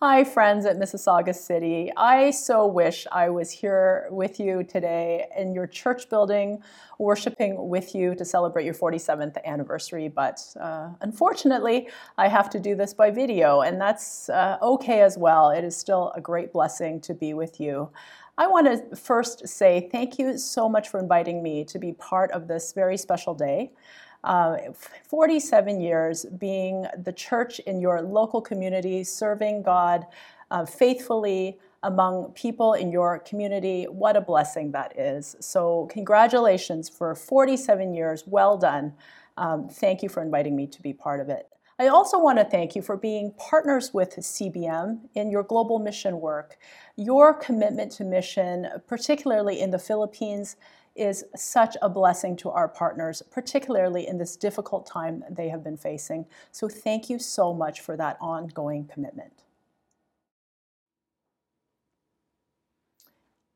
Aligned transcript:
Hi, 0.00 0.22
friends 0.22 0.64
at 0.64 0.78
Mississauga 0.78 1.34
City. 1.34 1.90
I 1.96 2.30
so 2.30 2.68
wish 2.68 3.04
I 3.10 3.30
was 3.30 3.50
here 3.50 4.06
with 4.12 4.38
you 4.38 4.62
today 4.62 5.26
in 5.36 5.52
your 5.52 5.66
church 5.66 6.08
building, 6.08 6.62
worshiping 7.00 7.68
with 7.68 7.96
you 7.96 8.14
to 8.14 8.24
celebrate 8.24 8.64
your 8.64 8.74
47th 8.74 9.44
anniversary. 9.44 10.06
But 10.06 10.40
uh, 10.60 10.90
unfortunately, 11.00 11.88
I 12.16 12.28
have 12.28 12.48
to 12.50 12.60
do 12.60 12.76
this 12.76 12.94
by 12.94 13.10
video, 13.10 13.62
and 13.62 13.80
that's 13.80 14.28
uh, 14.28 14.58
okay 14.62 15.00
as 15.00 15.18
well. 15.18 15.50
It 15.50 15.64
is 15.64 15.76
still 15.76 16.12
a 16.14 16.20
great 16.20 16.52
blessing 16.52 17.00
to 17.00 17.12
be 17.12 17.34
with 17.34 17.58
you. 17.58 17.90
I 18.38 18.46
want 18.46 18.68
to 18.68 18.94
first 18.94 19.48
say 19.48 19.88
thank 19.90 20.16
you 20.16 20.38
so 20.38 20.68
much 20.68 20.90
for 20.90 21.00
inviting 21.00 21.42
me 21.42 21.64
to 21.64 21.78
be 21.80 21.92
part 21.92 22.30
of 22.30 22.46
this 22.46 22.72
very 22.72 22.96
special 22.96 23.34
day. 23.34 23.72
Uh, 24.28 24.58
47 25.08 25.80
years 25.80 26.26
being 26.38 26.84
the 27.02 27.12
church 27.12 27.60
in 27.60 27.80
your 27.80 28.02
local 28.02 28.42
community, 28.42 29.02
serving 29.02 29.62
God 29.62 30.04
uh, 30.50 30.66
faithfully 30.66 31.58
among 31.82 32.32
people 32.32 32.74
in 32.74 32.92
your 32.92 33.20
community. 33.20 33.84
What 33.84 34.18
a 34.18 34.20
blessing 34.20 34.70
that 34.72 34.98
is. 34.98 35.34
So, 35.40 35.88
congratulations 35.90 36.90
for 36.90 37.14
47 37.14 37.94
years. 37.94 38.24
Well 38.26 38.58
done. 38.58 38.92
Um, 39.38 39.66
thank 39.66 40.02
you 40.02 40.10
for 40.10 40.22
inviting 40.22 40.54
me 40.54 40.66
to 40.66 40.82
be 40.82 40.92
part 40.92 41.20
of 41.20 41.30
it. 41.30 41.48
I 41.78 41.86
also 41.86 42.18
want 42.18 42.38
to 42.38 42.44
thank 42.44 42.76
you 42.76 42.82
for 42.82 42.96
being 42.96 43.32
partners 43.38 43.94
with 43.94 44.10
CBM 44.16 44.98
in 45.14 45.30
your 45.30 45.44
global 45.44 45.78
mission 45.78 46.20
work. 46.20 46.58
Your 46.96 47.32
commitment 47.32 47.92
to 47.92 48.04
mission, 48.04 48.66
particularly 48.88 49.60
in 49.60 49.70
the 49.70 49.78
Philippines, 49.78 50.56
is 50.98 51.24
such 51.36 51.76
a 51.80 51.88
blessing 51.88 52.36
to 52.36 52.50
our 52.50 52.68
partners, 52.68 53.22
particularly 53.30 54.06
in 54.06 54.18
this 54.18 54.36
difficult 54.36 54.86
time 54.86 55.24
they 55.30 55.48
have 55.48 55.62
been 55.62 55.76
facing. 55.76 56.26
So, 56.52 56.68
thank 56.68 57.08
you 57.08 57.18
so 57.18 57.54
much 57.54 57.80
for 57.80 57.96
that 57.96 58.18
ongoing 58.20 58.86
commitment. 58.86 59.32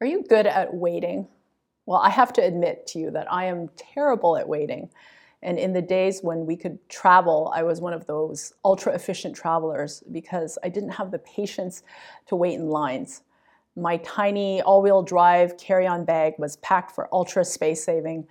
Are 0.00 0.06
you 0.06 0.25
good 0.28 0.47
at 0.47 0.75
waiting? 0.75 1.28
Well, 1.86 2.00
I 2.00 2.11
have 2.11 2.33
to 2.34 2.42
admit 2.42 2.86
to 2.89 2.98
you 2.98 3.11
that 3.12 3.33
I 3.33 3.45
am 3.45 3.69
terrible 3.77 4.36
at 4.36 4.48
waiting. 4.48 4.91
And 5.42 5.58
in 5.58 5.72
the 5.72 5.83
days 5.83 6.22
when 6.22 6.47
we 6.47 6.56
could 6.56 6.78
travel, 6.89 7.52
I 7.55 7.62
was 7.64 7.80
one 7.80 7.92
of 7.92 8.06
those 8.06 8.52
ultra 8.64 8.95
efficient 8.95 9.34
travelers 9.34 10.02
because 10.12 10.58
I 10.62 10.69
didn't 10.69 10.91
have 10.91 11.11
the 11.11 11.19
patience 11.19 11.83
to 12.27 12.36
wait 12.36 12.55
in 12.55 12.69
lines. 12.69 13.22
My 13.77 13.97
tiny 13.98 14.61
all 14.62 14.83
wheel 14.83 15.03
drive 15.03 15.56
carry 15.56 15.87
on 15.87 16.05
bag 16.05 16.34
was 16.39 16.56
packed 16.59 16.92
for 16.92 17.09
ultra 17.12 17.45
space 17.45 17.84
saving. 17.84 18.27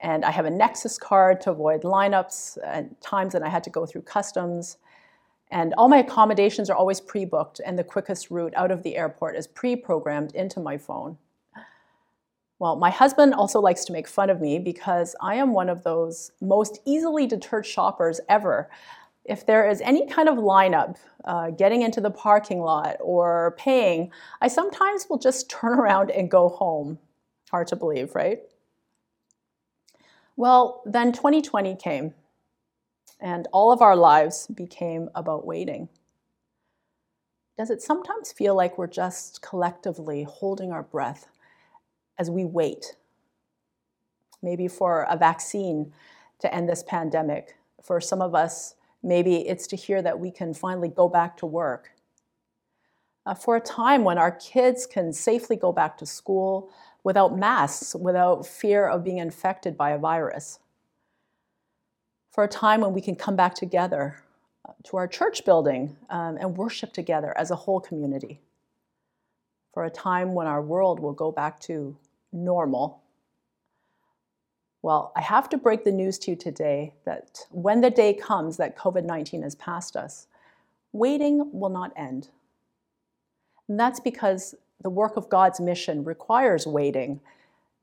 And 0.00 0.24
I 0.24 0.30
have 0.30 0.44
a 0.44 0.50
Nexus 0.50 0.98
card 0.98 1.40
to 1.42 1.50
avoid 1.50 1.82
lineups 1.82 2.58
and 2.64 2.94
times 3.00 3.32
that 3.32 3.42
I 3.42 3.48
had 3.48 3.64
to 3.64 3.70
go 3.70 3.86
through 3.86 4.02
customs. 4.02 4.78
And 5.50 5.74
all 5.78 5.88
my 5.88 5.98
accommodations 5.98 6.68
are 6.70 6.76
always 6.76 7.00
pre 7.00 7.24
booked, 7.24 7.60
and 7.64 7.78
the 7.78 7.84
quickest 7.84 8.30
route 8.30 8.52
out 8.56 8.70
of 8.70 8.82
the 8.82 8.96
airport 8.96 9.36
is 9.36 9.46
pre 9.46 9.76
programmed 9.76 10.34
into 10.34 10.60
my 10.60 10.78
phone. 10.78 11.18
Well, 12.58 12.76
my 12.76 12.90
husband 12.90 13.34
also 13.34 13.60
likes 13.60 13.84
to 13.86 13.92
make 13.92 14.06
fun 14.08 14.30
of 14.30 14.40
me 14.40 14.58
because 14.58 15.16
I 15.20 15.34
am 15.34 15.52
one 15.52 15.68
of 15.68 15.82
those 15.82 16.30
most 16.40 16.80
easily 16.84 17.26
deterred 17.26 17.66
shoppers 17.66 18.20
ever 18.28 18.70
if 19.24 19.46
there 19.46 19.68
is 19.68 19.80
any 19.80 20.06
kind 20.06 20.28
of 20.28 20.36
lineup, 20.36 20.96
uh, 21.24 21.50
getting 21.50 21.82
into 21.82 22.00
the 22.00 22.10
parking 22.10 22.60
lot 22.60 22.96
or 23.00 23.54
paying, 23.58 24.10
I 24.40 24.48
sometimes 24.48 25.06
will 25.08 25.18
just 25.18 25.48
turn 25.50 25.78
around 25.78 26.10
and 26.10 26.30
go 26.30 26.48
home. 26.48 26.98
Hard 27.50 27.68
to 27.68 27.76
believe, 27.76 28.14
right? 28.14 28.40
Well, 30.36 30.82
then 30.84 31.12
2020 31.12 31.76
came, 31.76 32.14
and 33.20 33.46
all 33.52 33.70
of 33.70 33.80
our 33.80 33.94
lives 33.94 34.48
became 34.48 35.08
about 35.14 35.46
waiting. 35.46 35.88
Does 37.56 37.70
it 37.70 37.80
sometimes 37.80 38.32
feel 38.32 38.56
like 38.56 38.76
we're 38.76 38.88
just 38.88 39.40
collectively 39.40 40.24
holding 40.24 40.72
our 40.72 40.82
breath 40.82 41.28
as 42.18 42.28
we 42.28 42.44
wait? 42.44 42.96
Maybe 44.42 44.66
for 44.66 45.06
a 45.08 45.16
vaccine 45.16 45.92
to 46.40 46.52
end 46.52 46.68
this 46.68 46.82
pandemic. 46.82 47.56
For 47.80 48.00
some 48.00 48.20
of 48.20 48.34
us, 48.34 48.74
Maybe 49.04 49.46
it's 49.46 49.66
to 49.68 49.76
hear 49.76 50.00
that 50.00 50.18
we 50.18 50.30
can 50.30 50.54
finally 50.54 50.88
go 50.88 51.08
back 51.08 51.36
to 51.36 51.46
work. 51.46 51.90
Uh, 53.26 53.34
for 53.34 53.56
a 53.56 53.60
time 53.60 54.02
when 54.02 54.16
our 54.16 54.32
kids 54.32 54.86
can 54.86 55.12
safely 55.12 55.56
go 55.56 55.72
back 55.72 55.98
to 55.98 56.06
school 56.06 56.70
without 57.04 57.38
masks, 57.38 57.94
without 57.94 58.46
fear 58.46 58.88
of 58.88 59.04
being 59.04 59.18
infected 59.18 59.76
by 59.76 59.90
a 59.90 59.98
virus. 59.98 60.58
For 62.30 62.44
a 62.44 62.48
time 62.48 62.80
when 62.80 62.94
we 62.94 63.02
can 63.02 63.14
come 63.14 63.36
back 63.36 63.54
together 63.54 64.22
uh, 64.66 64.72
to 64.84 64.96
our 64.96 65.06
church 65.06 65.44
building 65.44 65.96
um, 66.08 66.38
and 66.40 66.56
worship 66.56 66.92
together 66.94 67.36
as 67.36 67.50
a 67.50 67.56
whole 67.56 67.80
community. 67.80 68.40
For 69.74 69.84
a 69.84 69.90
time 69.90 70.32
when 70.32 70.46
our 70.46 70.62
world 70.62 70.98
will 70.98 71.12
go 71.12 71.30
back 71.30 71.60
to 71.60 71.96
normal 72.32 73.03
well, 74.84 75.12
I 75.16 75.22
have 75.22 75.48
to 75.48 75.56
break 75.56 75.82
the 75.84 75.90
news 75.90 76.18
to 76.18 76.32
you 76.32 76.36
today 76.36 76.92
that 77.06 77.46
when 77.50 77.80
the 77.80 77.88
day 77.88 78.12
comes 78.12 78.58
that 78.58 78.76
COVID 78.76 79.02
19 79.02 79.40
has 79.40 79.54
passed 79.54 79.96
us, 79.96 80.26
waiting 80.92 81.48
will 81.54 81.70
not 81.70 81.94
end. 81.96 82.28
And 83.66 83.80
that's 83.80 83.98
because 83.98 84.54
the 84.82 84.90
work 84.90 85.16
of 85.16 85.30
God's 85.30 85.58
mission 85.58 86.04
requires 86.04 86.66
waiting. 86.66 87.20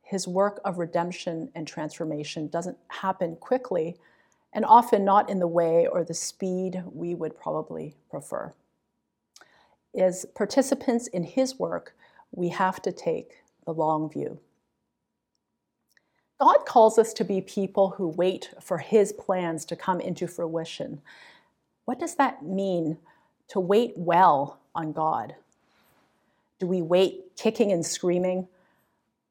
His 0.03 0.27
work 0.27 0.61
of 0.63 0.77
redemption 0.77 1.49
and 1.55 1.67
transformation 1.67 2.49
doesn't 2.49 2.77
happen 2.89 3.35
quickly 3.35 3.97
and 4.53 4.63
often 4.63 5.03
not 5.03 5.27
in 5.27 5.39
the 5.39 5.47
way 5.47 5.87
or 5.87 6.03
the 6.03 6.13
speed 6.13 6.83
we 6.85 7.15
would 7.15 7.35
probably 7.35 7.95
prefer. 8.11 8.53
As 9.97 10.27
participants 10.35 11.07
in 11.07 11.23
His 11.23 11.57
work, 11.57 11.95
we 12.31 12.49
have 12.49 12.79
to 12.83 12.91
take 12.91 13.37
the 13.65 13.73
long 13.73 14.07
view. 14.07 14.39
God 16.41 16.65
calls 16.65 16.97
us 16.97 17.13
to 17.13 17.23
be 17.23 17.39
people 17.39 17.91
who 17.91 18.07
wait 18.07 18.49
for 18.59 18.79
His 18.79 19.13
plans 19.13 19.63
to 19.65 19.75
come 19.75 20.01
into 20.01 20.27
fruition. 20.27 20.99
What 21.85 21.99
does 21.99 22.15
that 22.15 22.43
mean 22.43 22.97
to 23.49 23.59
wait 23.59 23.93
well 23.95 24.59
on 24.73 24.91
God? 24.91 25.35
Do 26.57 26.65
we 26.65 26.81
wait 26.81 27.35
kicking 27.37 27.71
and 27.71 27.85
screaming? 27.85 28.47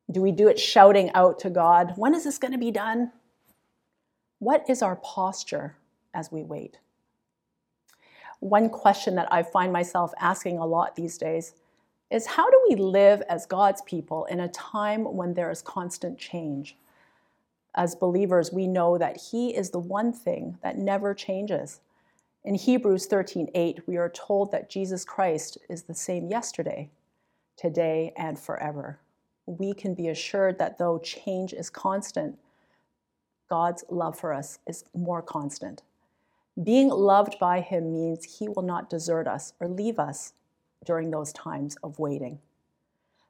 Do 0.08 0.22
we 0.22 0.30
do 0.30 0.46
it 0.46 0.56
shouting 0.56 1.10
out 1.14 1.40
to 1.40 1.50
God? 1.50 1.94
When 1.96 2.14
is 2.14 2.22
this 2.22 2.38
going 2.38 2.52
to 2.52 2.58
be 2.58 2.70
done? 2.70 3.10
What 4.38 4.64
is 4.70 4.80
our 4.80 4.94
posture 4.94 5.74
as 6.14 6.30
we 6.30 6.44
wait? 6.44 6.78
One 8.38 8.70
question 8.70 9.16
that 9.16 9.32
I 9.32 9.42
find 9.42 9.72
myself 9.72 10.14
asking 10.20 10.58
a 10.58 10.66
lot 10.66 10.94
these 10.94 11.18
days 11.18 11.54
is 12.08 12.26
how 12.26 12.48
do 12.48 12.66
we 12.68 12.76
live 12.76 13.20
as 13.22 13.46
God's 13.46 13.82
people 13.82 14.26
in 14.26 14.38
a 14.38 14.48
time 14.48 15.16
when 15.16 15.34
there 15.34 15.50
is 15.50 15.60
constant 15.60 16.16
change? 16.16 16.76
As 17.74 17.94
believers, 17.94 18.52
we 18.52 18.66
know 18.66 18.98
that 18.98 19.20
He 19.30 19.54
is 19.54 19.70
the 19.70 19.78
one 19.78 20.12
thing 20.12 20.58
that 20.62 20.78
never 20.78 21.14
changes. 21.14 21.80
In 22.44 22.54
Hebrews 22.54 23.06
13:8, 23.06 23.86
we 23.86 23.96
are 23.96 24.08
told 24.08 24.50
that 24.50 24.70
Jesus 24.70 25.04
Christ 25.04 25.58
is 25.68 25.82
the 25.82 25.94
same 25.94 26.28
yesterday, 26.28 26.90
today, 27.56 28.12
and 28.16 28.38
forever. 28.38 28.98
We 29.46 29.72
can 29.74 29.94
be 29.94 30.08
assured 30.08 30.58
that 30.58 30.78
though 30.78 30.98
change 30.98 31.52
is 31.52 31.70
constant, 31.70 32.38
God's 33.48 33.84
love 33.90 34.18
for 34.18 34.32
us 34.32 34.58
is 34.66 34.84
more 34.94 35.22
constant. 35.22 35.82
Being 36.62 36.88
loved 36.88 37.38
by 37.38 37.60
Him 37.60 37.92
means 37.92 38.38
He 38.38 38.48
will 38.48 38.62
not 38.62 38.90
desert 38.90 39.28
us 39.28 39.52
or 39.60 39.68
leave 39.68 39.98
us 39.98 40.32
during 40.84 41.10
those 41.10 41.32
times 41.32 41.76
of 41.82 41.98
waiting. 41.98 42.40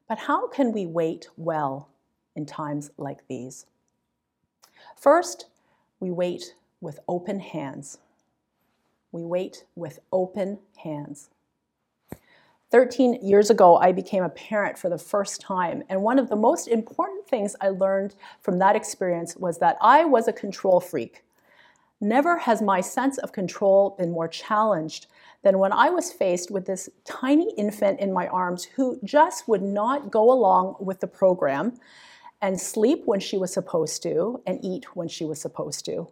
But 0.07 0.19
how 0.19 0.47
can 0.47 0.71
we 0.71 0.85
wait 0.85 1.27
well 1.37 1.89
in 2.35 2.45
times 2.45 2.91
like 2.97 3.27
these? 3.27 3.65
First, 4.95 5.47
we 5.99 6.11
wait 6.11 6.55
with 6.79 6.99
open 7.07 7.39
hands. 7.39 7.99
We 9.11 9.23
wait 9.23 9.65
with 9.75 9.99
open 10.11 10.59
hands. 10.77 11.29
13 12.71 13.19
years 13.21 13.49
ago, 13.49 13.75
I 13.75 13.91
became 13.91 14.23
a 14.23 14.29
parent 14.29 14.77
for 14.77 14.89
the 14.89 14.97
first 14.97 15.41
time, 15.41 15.83
and 15.89 16.01
one 16.01 16.17
of 16.17 16.29
the 16.29 16.37
most 16.37 16.69
important 16.69 17.27
things 17.27 17.53
I 17.59 17.67
learned 17.67 18.15
from 18.39 18.59
that 18.59 18.77
experience 18.77 19.35
was 19.35 19.57
that 19.57 19.77
I 19.81 20.05
was 20.05 20.29
a 20.29 20.33
control 20.33 20.79
freak. 20.79 21.25
Never 21.99 22.37
has 22.37 22.61
my 22.61 22.79
sense 22.79 23.17
of 23.17 23.33
control 23.33 23.95
been 23.97 24.11
more 24.11 24.29
challenged 24.29 25.07
than 25.43 25.59
when 25.59 25.73
I 25.73 25.89
was 25.89 26.13
faced 26.13 26.49
with 26.49 26.65
this 26.65 26.89
tiny 27.03 27.53
infant 27.57 27.99
in 27.99 28.13
my 28.13 28.27
arms 28.27 28.63
who 28.63 28.99
just 29.03 29.47
would 29.49 29.61
not 29.61 30.09
go 30.09 30.31
along 30.31 30.77
with 30.79 31.01
the 31.01 31.07
program 31.07 31.73
and 32.41 32.59
sleep 32.59 33.03
when 33.05 33.19
she 33.19 33.37
was 33.37 33.53
supposed 33.53 34.01
to 34.03 34.41
and 34.45 34.59
eat 34.63 34.95
when 34.95 35.07
she 35.07 35.25
was 35.25 35.39
supposed 35.39 35.85
to. 35.85 36.07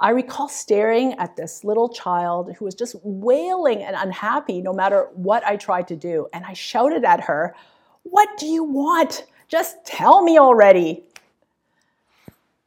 I 0.00 0.10
recall 0.10 0.48
staring 0.48 1.14
at 1.14 1.34
this 1.36 1.64
little 1.64 1.88
child 1.88 2.54
who 2.56 2.64
was 2.64 2.74
just 2.76 2.94
wailing 3.02 3.82
and 3.82 3.96
unhappy 3.96 4.60
no 4.60 4.72
matter 4.72 5.08
what 5.14 5.44
I 5.44 5.56
tried 5.56 5.88
to 5.88 5.96
do. 5.96 6.28
And 6.32 6.44
I 6.44 6.52
shouted 6.52 7.04
at 7.04 7.20
her, 7.22 7.54
What 8.04 8.28
do 8.38 8.46
you 8.46 8.62
want? 8.62 9.26
Just 9.48 9.84
tell 9.84 10.22
me 10.22 10.38
already. 10.38 11.04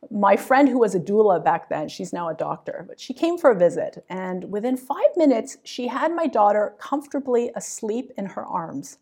my 0.10 0.36
friend 0.36 0.68
who 0.68 0.80
was 0.80 0.94
a 0.94 1.00
doula 1.00 1.42
back 1.42 1.69
then, 1.69 1.88
she's 1.88 2.12
now 2.12 2.28
a 2.28 2.34
doctor, 2.34 2.84
but 2.88 3.00
she 3.00 3.13
came 3.13 3.38
for 3.38 3.52
a 3.52 3.56
visit, 3.56 4.04
and 4.10 4.52
within 4.52 4.75
five 4.75 5.16
minutes, 5.16 5.58
she 5.63 5.88
had 5.88 6.13
my 6.13 6.28
daughter 6.28 6.74
comfortably 6.80 7.50
asleep 7.56 8.12
in 8.18 8.25
her 8.25 8.44
arms. 8.44 8.98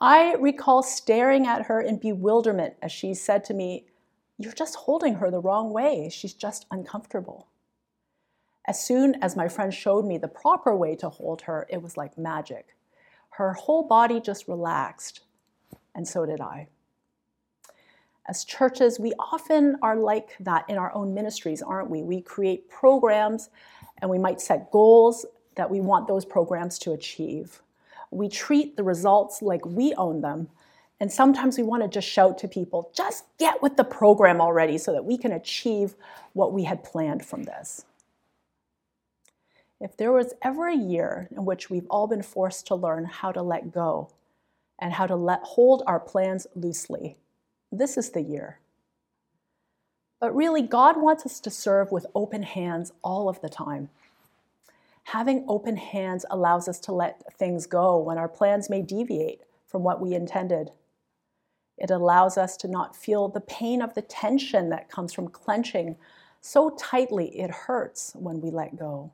I 0.00 0.34
recall 0.34 0.82
staring 0.82 1.46
at 1.46 1.66
her 1.66 1.80
in 1.80 1.98
bewilderment 1.98 2.74
as 2.82 2.92
she 2.92 3.14
said 3.14 3.44
to 3.44 3.54
me, 3.54 3.86
You're 4.38 4.52
just 4.52 4.74
holding 4.74 5.14
her 5.14 5.30
the 5.30 5.40
wrong 5.40 5.70
way. 5.70 6.10
She's 6.12 6.34
just 6.34 6.66
uncomfortable. 6.70 7.48
As 8.66 8.84
soon 8.84 9.14
as 9.22 9.36
my 9.36 9.48
friend 9.48 9.72
showed 9.72 10.04
me 10.04 10.18
the 10.18 10.28
proper 10.28 10.76
way 10.76 10.96
to 10.96 11.08
hold 11.08 11.42
her, 11.42 11.66
it 11.70 11.80
was 11.80 11.96
like 11.96 12.18
magic. 12.18 12.76
Her 13.30 13.52
whole 13.52 13.84
body 13.86 14.20
just 14.20 14.48
relaxed, 14.48 15.20
and 15.94 16.06
so 16.06 16.26
did 16.26 16.40
I. 16.40 16.68
As 18.28 18.44
churches, 18.44 18.98
we 18.98 19.12
often 19.18 19.76
are 19.82 19.96
like 19.96 20.36
that 20.40 20.68
in 20.68 20.78
our 20.78 20.92
own 20.94 21.14
ministries, 21.14 21.62
aren't 21.62 21.90
we? 21.90 22.02
We 22.02 22.20
create 22.20 22.68
programs 22.68 23.50
and 24.02 24.10
we 24.10 24.18
might 24.18 24.40
set 24.40 24.72
goals 24.72 25.24
that 25.54 25.70
we 25.70 25.80
want 25.80 26.08
those 26.08 26.24
programs 26.24 26.78
to 26.80 26.92
achieve. 26.92 27.62
We 28.10 28.28
treat 28.28 28.76
the 28.76 28.82
results 28.82 29.42
like 29.42 29.64
we 29.64 29.94
own 29.94 30.20
them. 30.20 30.48
And 30.98 31.12
sometimes 31.12 31.58
we 31.58 31.64
want 31.64 31.82
to 31.82 31.88
just 31.88 32.08
shout 32.08 32.38
to 32.38 32.48
people, 32.48 32.90
just 32.94 33.24
get 33.38 33.62
with 33.62 33.76
the 33.76 33.84
program 33.84 34.40
already 34.40 34.78
so 34.78 34.92
that 34.92 35.04
we 35.04 35.18
can 35.18 35.32
achieve 35.32 35.94
what 36.32 36.52
we 36.52 36.64
had 36.64 36.82
planned 36.82 37.24
from 37.24 37.42
this. 37.42 37.84
If 39.78 39.96
there 39.96 40.12
was 40.12 40.32
ever 40.40 40.68
a 40.68 40.76
year 40.76 41.28
in 41.30 41.44
which 41.44 41.68
we've 41.68 41.86
all 41.90 42.06
been 42.06 42.22
forced 42.22 42.66
to 42.68 42.74
learn 42.74 43.04
how 43.04 43.30
to 43.32 43.42
let 43.42 43.72
go 43.72 44.08
and 44.78 44.94
how 44.94 45.06
to 45.06 45.16
let 45.16 45.42
hold 45.42 45.82
our 45.86 46.00
plans 46.00 46.46
loosely, 46.54 47.16
this 47.70 47.98
is 47.98 48.10
the 48.10 48.22
year. 48.22 48.58
But 50.18 50.34
really, 50.34 50.62
God 50.62 50.96
wants 50.96 51.26
us 51.26 51.40
to 51.40 51.50
serve 51.50 51.92
with 51.92 52.06
open 52.14 52.42
hands 52.42 52.92
all 53.04 53.28
of 53.28 53.40
the 53.42 53.50
time. 53.50 53.90
Having 55.06 55.44
open 55.46 55.76
hands 55.76 56.26
allows 56.30 56.66
us 56.66 56.80
to 56.80 56.92
let 56.92 57.32
things 57.34 57.66
go 57.66 57.96
when 57.96 58.18
our 58.18 58.28
plans 58.28 58.68
may 58.68 58.82
deviate 58.82 59.42
from 59.64 59.84
what 59.84 60.00
we 60.00 60.14
intended. 60.14 60.72
It 61.78 61.92
allows 61.92 62.36
us 62.36 62.56
to 62.56 62.68
not 62.68 62.96
feel 62.96 63.28
the 63.28 63.40
pain 63.42 63.82
of 63.82 63.94
the 63.94 64.02
tension 64.02 64.68
that 64.70 64.90
comes 64.90 65.12
from 65.12 65.28
clenching 65.28 65.94
so 66.40 66.70
tightly 66.70 67.38
it 67.38 67.50
hurts 67.50 68.14
when 68.16 68.40
we 68.40 68.50
let 68.50 68.76
go. 68.76 69.12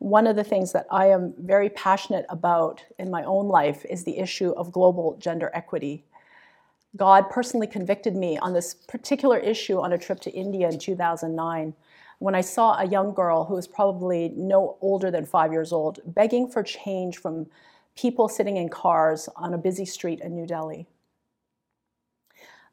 One 0.00 0.26
of 0.26 0.36
the 0.36 0.44
things 0.44 0.72
that 0.72 0.86
I 0.90 1.06
am 1.06 1.32
very 1.38 1.70
passionate 1.70 2.26
about 2.28 2.84
in 2.98 3.10
my 3.10 3.24
own 3.24 3.48
life 3.48 3.86
is 3.88 4.04
the 4.04 4.18
issue 4.18 4.50
of 4.50 4.70
global 4.70 5.16
gender 5.18 5.50
equity. 5.54 6.04
God 6.94 7.30
personally 7.30 7.66
convicted 7.66 8.14
me 8.14 8.36
on 8.36 8.52
this 8.52 8.74
particular 8.74 9.38
issue 9.38 9.80
on 9.80 9.94
a 9.94 9.98
trip 9.98 10.20
to 10.20 10.30
India 10.30 10.68
in 10.68 10.78
2009 10.78 11.74
when 12.18 12.34
I 12.34 12.40
saw 12.40 12.78
a 12.78 12.86
young 12.86 13.14
girl 13.14 13.44
who 13.44 13.54
was 13.54 13.66
probably 13.66 14.32
no 14.36 14.76
older 14.80 15.10
than 15.10 15.24
five 15.24 15.52
years 15.52 15.72
old 15.72 16.00
begging 16.04 16.48
for 16.48 16.62
change 16.62 17.18
from 17.18 17.46
people 17.96 18.28
sitting 18.28 18.56
in 18.56 18.68
cars 18.68 19.28
on 19.36 19.54
a 19.54 19.58
busy 19.58 19.84
street 19.84 20.20
in 20.20 20.34
New 20.34 20.46
Delhi. 20.46 20.86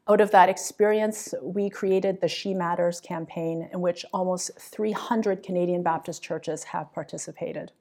Out 0.08 0.20
of 0.20 0.30
that 0.30 0.48
experience, 0.48 1.34
we 1.42 1.68
created 1.68 2.20
the 2.20 2.28
She 2.28 2.54
Matters 2.54 3.00
campaign, 3.00 3.68
in 3.72 3.80
which 3.80 4.04
almost 4.12 4.52
300 4.58 5.42
Canadian 5.42 5.82
Baptist 5.82 6.22
churches 6.22 6.62
have 6.64 6.92
participated 6.92 7.72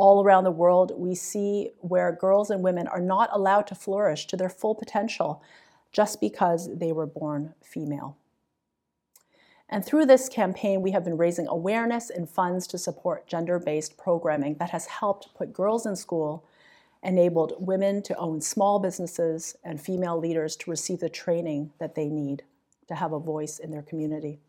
all 0.00 0.24
around 0.24 0.44
the 0.44 0.50
world, 0.50 0.92
we 0.96 1.14
see 1.14 1.72
where 1.80 2.10
girls 2.10 2.48
and 2.48 2.62
women 2.62 2.88
are 2.88 3.02
not 3.02 3.28
allowed 3.32 3.66
to 3.66 3.74
flourish 3.74 4.26
to 4.26 4.34
their 4.34 4.48
full 4.48 4.74
potential 4.74 5.42
just 5.92 6.22
because 6.22 6.74
they 6.74 6.90
were 6.90 7.06
born 7.06 7.52
female. 7.62 8.16
And 9.72 9.84
through 9.84 10.06
this 10.06 10.28
campaign, 10.28 10.82
we 10.82 10.90
have 10.90 11.04
been 11.04 11.16
raising 11.16 11.46
awareness 11.46 12.10
and 12.10 12.28
funds 12.28 12.66
to 12.66 12.78
support 12.78 13.28
gender 13.28 13.60
based 13.60 13.96
programming 13.96 14.56
that 14.56 14.70
has 14.70 14.86
helped 14.86 15.32
put 15.34 15.52
girls 15.52 15.86
in 15.86 15.94
school, 15.94 16.44
enabled 17.04 17.54
women 17.58 18.02
to 18.02 18.16
own 18.16 18.40
small 18.40 18.80
businesses, 18.80 19.56
and 19.62 19.80
female 19.80 20.18
leaders 20.18 20.56
to 20.56 20.70
receive 20.70 20.98
the 20.98 21.08
training 21.08 21.70
that 21.78 21.94
they 21.94 22.08
need 22.08 22.42
to 22.88 22.96
have 22.96 23.12
a 23.12 23.20
voice 23.20 23.60
in 23.60 23.70
their 23.70 23.82
community. 23.82 24.40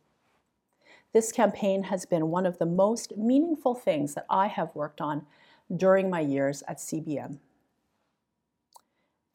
This 1.14 1.32
campaign 1.32 1.84
has 1.84 2.06
been 2.06 2.32
one 2.32 2.48
of 2.48 2.58
the 2.58 2.66
most 2.66 3.16
meaningful 3.16 3.76
things 3.76 4.16
that 4.16 4.26
I 4.28 4.48
have 4.48 4.74
worked 4.74 5.02
on 5.02 5.28
during 5.76 6.10
my 6.10 6.22
years 6.22 6.64
at 6.68 6.78
CBM. 6.78 7.38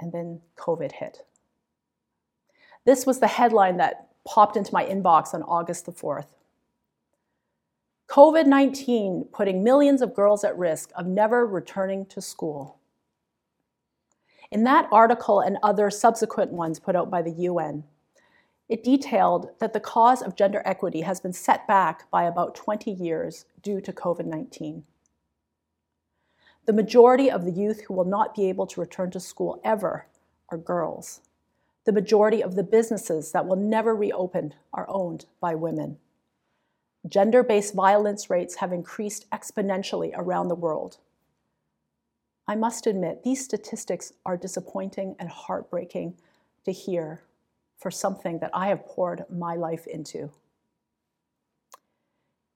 And 0.01 0.13
then 0.13 0.41
COVID 0.57 0.93
hit. 0.93 1.25
This 2.85 3.07
was 3.07 3.21
the 3.21 3.29
headline 3.29 3.77
that 3.77 4.06
popped 4.27 4.57
into 4.57 4.75
my 4.75 4.85
inbox 4.85 5.33
on 5.33 5.43
August 5.45 5.87
the 5.87 5.93
4th. 5.93 6.27
COVID 8.09 8.47
19 8.47 9.29
putting 9.33 9.65
millions 9.65 10.03
of 10.03 10.15
girls 10.15 10.45
at 10.45 10.57
risk 10.57 10.91
of 10.97 11.07
never 11.07 11.47
returning 11.47 12.07
to 12.07 12.21
school. 12.21 12.79
In 14.51 14.65
that 14.65 14.89
article 14.93 15.41
and 15.41 15.59
other 15.63 15.91
subsequent 15.91 16.53
ones 16.53 16.79
put 16.79 16.95
out 16.95 17.11
by 17.11 17.23
the 17.23 17.33
UN, 17.33 17.85
it 18.69 18.85
detailed 18.85 19.51
that 19.61 19.73
the 19.73 19.81
cause 19.81 20.23
of 20.23 20.37
gender 20.37 20.63
equity 20.65 21.01
has 21.01 21.21
been 21.21 21.33
set 21.33 21.67
back 21.67 22.11
by 22.11 22.25
about 22.25 22.55
20 22.55 22.91
years 22.91 23.45
due 23.63 23.81
to 23.81 23.93
COVID 23.93 24.27
19. 24.27 24.85
The 26.67 26.73
majority 26.73 27.31
of 27.31 27.45
the 27.45 27.53
youth 27.53 27.83
who 27.83 27.95
will 27.95 28.05
not 28.05 28.35
be 28.35 28.49
able 28.49 28.67
to 28.69 28.81
return 28.81 29.11
to 29.13 29.21
school 29.21 29.61
ever 29.65 30.07
are 30.51 30.59
girls. 30.59 31.21
The 31.87 31.93
majority 31.93 32.43
of 32.43 32.57
the 32.57 32.65
businesses 32.65 33.31
that 33.31 33.47
will 33.47 33.57
never 33.57 33.95
reopen 33.95 34.55
are 34.73 34.89
owned 34.89 35.27
by 35.41 35.55
women. 35.55 35.99
Gender 37.09 37.45
based 37.45 37.75
violence 37.75 38.29
rates 38.29 38.57
have 38.57 38.73
increased 38.73 39.31
exponentially 39.31 40.11
around 40.17 40.49
the 40.49 40.57
world. 40.57 40.99
I 42.49 42.57
must 42.57 42.89
admit, 42.89 43.23
these 43.23 43.45
statistics 43.45 44.13
are 44.25 44.37
disappointing 44.37 45.15
and 45.21 45.29
heartbreaking 45.29 46.17
to 46.65 46.73
hear 46.73 47.23
for 47.79 47.93
something 47.93 48.41
that 48.41 48.51
I 48.53 48.67
have 48.69 48.85
poured 48.85 49.25
my 49.31 49.55
life 49.55 49.87
into. 49.87 50.33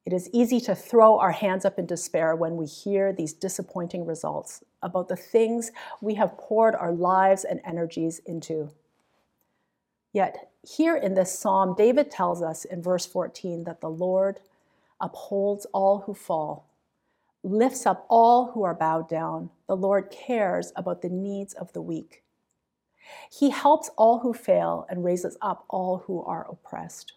It 0.04 0.12
is 0.12 0.28
easy 0.32 0.58
to 0.62 0.74
throw 0.74 1.18
our 1.18 1.30
hands 1.30 1.64
up 1.64 1.78
in 1.78 1.86
despair 1.86 2.34
when 2.34 2.56
we 2.56 2.66
hear 2.66 3.12
these 3.12 3.32
disappointing 3.32 4.06
results 4.06 4.64
about 4.82 5.08
the 5.08 5.14
things 5.14 5.70
we 6.00 6.14
have 6.14 6.36
poured 6.36 6.74
our 6.74 6.92
lives 6.92 7.44
and 7.44 7.60
energies 7.64 8.20
into. 8.26 8.72
Yet, 10.12 10.50
here 10.62 10.96
in 10.96 11.14
this 11.14 11.38
psalm, 11.38 11.74
David 11.76 12.10
tells 12.10 12.42
us 12.42 12.64
in 12.64 12.82
verse 12.82 13.06
14 13.06 13.64
that 13.64 13.80
the 13.80 13.90
Lord 13.90 14.40
upholds 15.00 15.66
all 15.66 16.00
who 16.00 16.14
fall, 16.14 16.68
lifts 17.42 17.86
up 17.86 18.06
all 18.08 18.52
who 18.52 18.62
are 18.64 18.74
bowed 18.74 19.08
down. 19.08 19.50
The 19.66 19.76
Lord 19.76 20.10
cares 20.10 20.72
about 20.76 21.02
the 21.02 21.08
needs 21.08 21.54
of 21.54 21.72
the 21.72 21.80
weak. 21.80 22.22
He 23.30 23.50
helps 23.50 23.90
all 23.96 24.20
who 24.20 24.32
fail 24.34 24.86
and 24.88 25.04
raises 25.04 25.36
up 25.40 25.64
all 25.68 26.04
who 26.06 26.22
are 26.22 26.46
oppressed. 26.50 27.14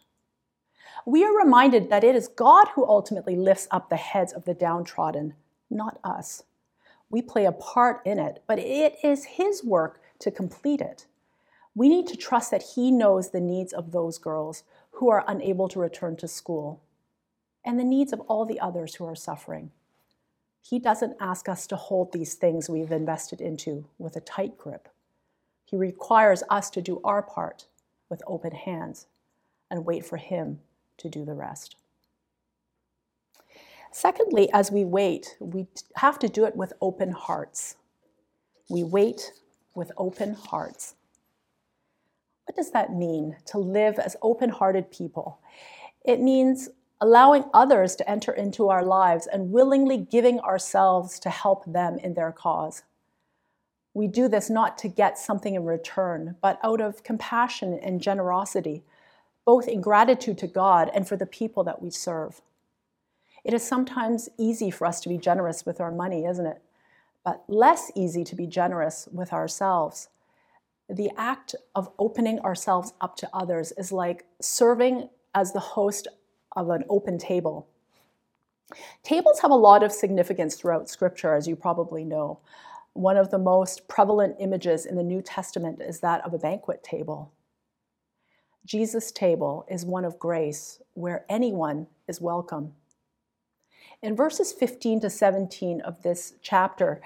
We 1.06 1.24
are 1.26 1.36
reminded 1.36 1.90
that 1.90 2.04
it 2.04 2.16
is 2.16 2.28
God 2.28 2.70
who 2.76 2.88
ultimately 2.88 3.36
lifts 3.36 3.68
up 3.72 3.90
the 3.90 3.98
heads 3.98 4.32
of 4.32 4.46
the 4.46 4.54
downtrodden, 4.54 5.34
not 5.70 6.00
us. 6.04 6.44
We 7.10 7.22
play 7.22 7.46
a 7.46 7.52
part 7.52 8.02
in 8.06 8.20
it, 8.20 8.44
but 8.48 8.60
it 8.60 8.96
is 9.04 9.26
His 9.26 9.64
work 9.64 10.02
to 10.20 10.32
complete 10.32 10.82
it. 10.82 11.06
We 11.76 11.90
need 11.90 12.08
to 12.08 12.18
trust 12.18 12.52
that 12.52 12.64
He 12.76 12.92
knows 12.92 13.30
the 13.30 13.42
needs 13.42 13.74
of 13.74 13.92
those 13.92 14.18
girls 14.18 14.64
who 14.92 15.10
are 15.10 15.26
unable 15.28 15.68
to 15.70 15.80
return 15.80 16.16
to 16.18 16.28
school 16.28 16.82
and 17.66 17.80
the 17.80 17.84
needs 17.84 18.14
of 18.14 18.20
all 18.22 18.46
the 18.46 18.60
others 18.60 18.96
who 18.96 19.06
are 19.06 19.16
suffering. 19.16 19.72
He 20.62 20.80
doesn't 20.80 21.18
ask 21.20 21.50
us 21.50 21.68
to 21.68 21.76
hold 21.76 22.12
these 22.12 22.36
things 22.36 22.70
we've 22.70 22.92
invested 22.92 23.42
into 23.42 23.86
with 23.98 24.16
a 24.16 24.22
tight 24.22 24.58
grip. 24.58 24.88
He 25.66 25.76
requires 25.76 26.44
us 26.50 26.70
to 26.72 26.82
do 26.82 27.02
our 27.04 27.22
part 27.22 27.66
with 28.10 28.22
open 28.28 28.52
hands 28.52 29.08
and 29.70 29.86
wait 29.86 30.06
for 30.06 30.18
Him 30.18 30.60
to 30.98 31.10
do 31.10 31.26
the 31.26 31.34
rest. 31.34 31.76
Secondly, 33.92 34.50
as 34.54 34.72
we 34.72 34.86
wait, 34.86 35.36
we 35.40 35.68
have 35.98 36.18
to 36.20 36.30
do 36.30 36.46
it 36.46 36.56
with 36.56 36.74
open 36.82 37.12
hearts. 37.12 37.76
We 38.70 38.84
wait 38.84 39.34
with 39.76 39.92
open 39.98 40.34
hearts. 40.34 40.96
What 42.46 42.56
does 42.56 42.72
that 42.72 42.94
mean 42.94 43.38
to 43.46 43.58
live 43.58 44.00
as 44.00 44.16
open 44.22 44.50
hearted 44.50 44.92
people? 44.92 45.40
It 46.06 46.20
means 46.20 46.70
allowing 47.00 47.46
others 47.54 47.96
to 47.98 48.10
enter 48.10 48.32
into 48.32 48.70
our 48.70 48.84
lives 48.84 49.28
and 49.28 49.52
willingly 49.52 49.98
giving 49.98 50.40
ourselves 50.40 51.20
to 51.20 51.30
help 51.30 51.66
them 51.66 51.98
in 51.98 52.14
their 52.14 52.32
cause. 52.32 52.84
We 53.94 54.08
do 54.08 54.28
this 54.28 54.50
not 54.50 54.78
to 54.80 54.88
get 54.88 55.18
something 55.18 55.54
in 55.54 55.66
return, 55.66 56.36
but 56.42 56.60
out 56.64 56.82
of 56.82 57.04
compassion 57.04 57.80
and 57.82 58.02
generosity, 58.02 58.84
both 59.46 59.68
in 59.68 59.82
gratitude 59.82 60.38
to 60.40 60.48
God 60.48 60.90
and 60.94 61.08
for 61.08 61.16
the 61.16 61.26
people 61.26 61.64
that 61.66 61.82
we 61.82 61.90
serve. 61.90 62.42
It 63.44 63.54
is 63.54 63.68
sometimes 63.68 64.30
easy 64.38 64.72
for 64.72 64.88
us 64.88 65.02
to 65.02 65.10
be 65.10 65.18
generous 65.18 65.66
with 65.66 65.82
our 65.82 65.92
money, 65.92 66.26
isn't 66.26 66.46
it? 66.46 66.62
But 67.26 67.44
less 67.48 67.92
easy 67.96 68.24
to 68.24 68.36
be 68.36 68.48
generous 68.48 69.08
with 69.12 69.34
ourselves. 69.34 70.10
The 70.90 71.12
act 71.18 71.56
of 71.76 71.90
opening 71.98 72.40
ourselves 72.40 72.94
up 73.02 73.16
to 73.18 73.30
others 73.34 73.72
is 73.78 73.92
like 73.92 74.26
serving 74.42 75.10
as 75.34 75.54
the 75.54 75.60
host 75.60 76.08
of 76.56 76.70
an 76.70 76.84
open 76.90 77.18
table. 77.18 77.68
Tables 79.04 79.40
have 79.40 79.52
a 79.52 79.56
lot 79.56 79.84
of 79.84 79.92
significance 79.92 80.56
throughout 80.56 80.90
Scripture, 80.90 81.36
as 81.36 81.48
you 81.48 81.56
probably 81.56 82.04
know. 82.04 82.40
One 82.94 83.18
of 83.18 83.32
the 83.32 83.40
most 83.40 83.88
prevalent 83.88 84.36
images 84.40 84.86
in 84.86 84.96
the 84.96 85.04
New 85.04 85.22
Testament 85.22 85.82
is 85.82 86.00
that 86.00 86.24
of 86.26 86.34
a 86.34 86.40
banquet 86.40 86.84
table. 86.84 87.32
Jesus' 88.66 89.12
table 89.12 89.66
is 89.70 89.86
one 89.86 90.06
of 90.06 90.20
grace 90.20 90.80
where 90.94 91.26
anyone 91.28 91.88
is 92.08 92.22
welcome. 92.22 92.74
In 94.02 94.16
verses 94.16 94.54
15 94.54 95.02
to 95.02 95.10
17 95.10 95.82
of 95.82 96.04
this 96.04 96.34
chapter, 96.42 97.02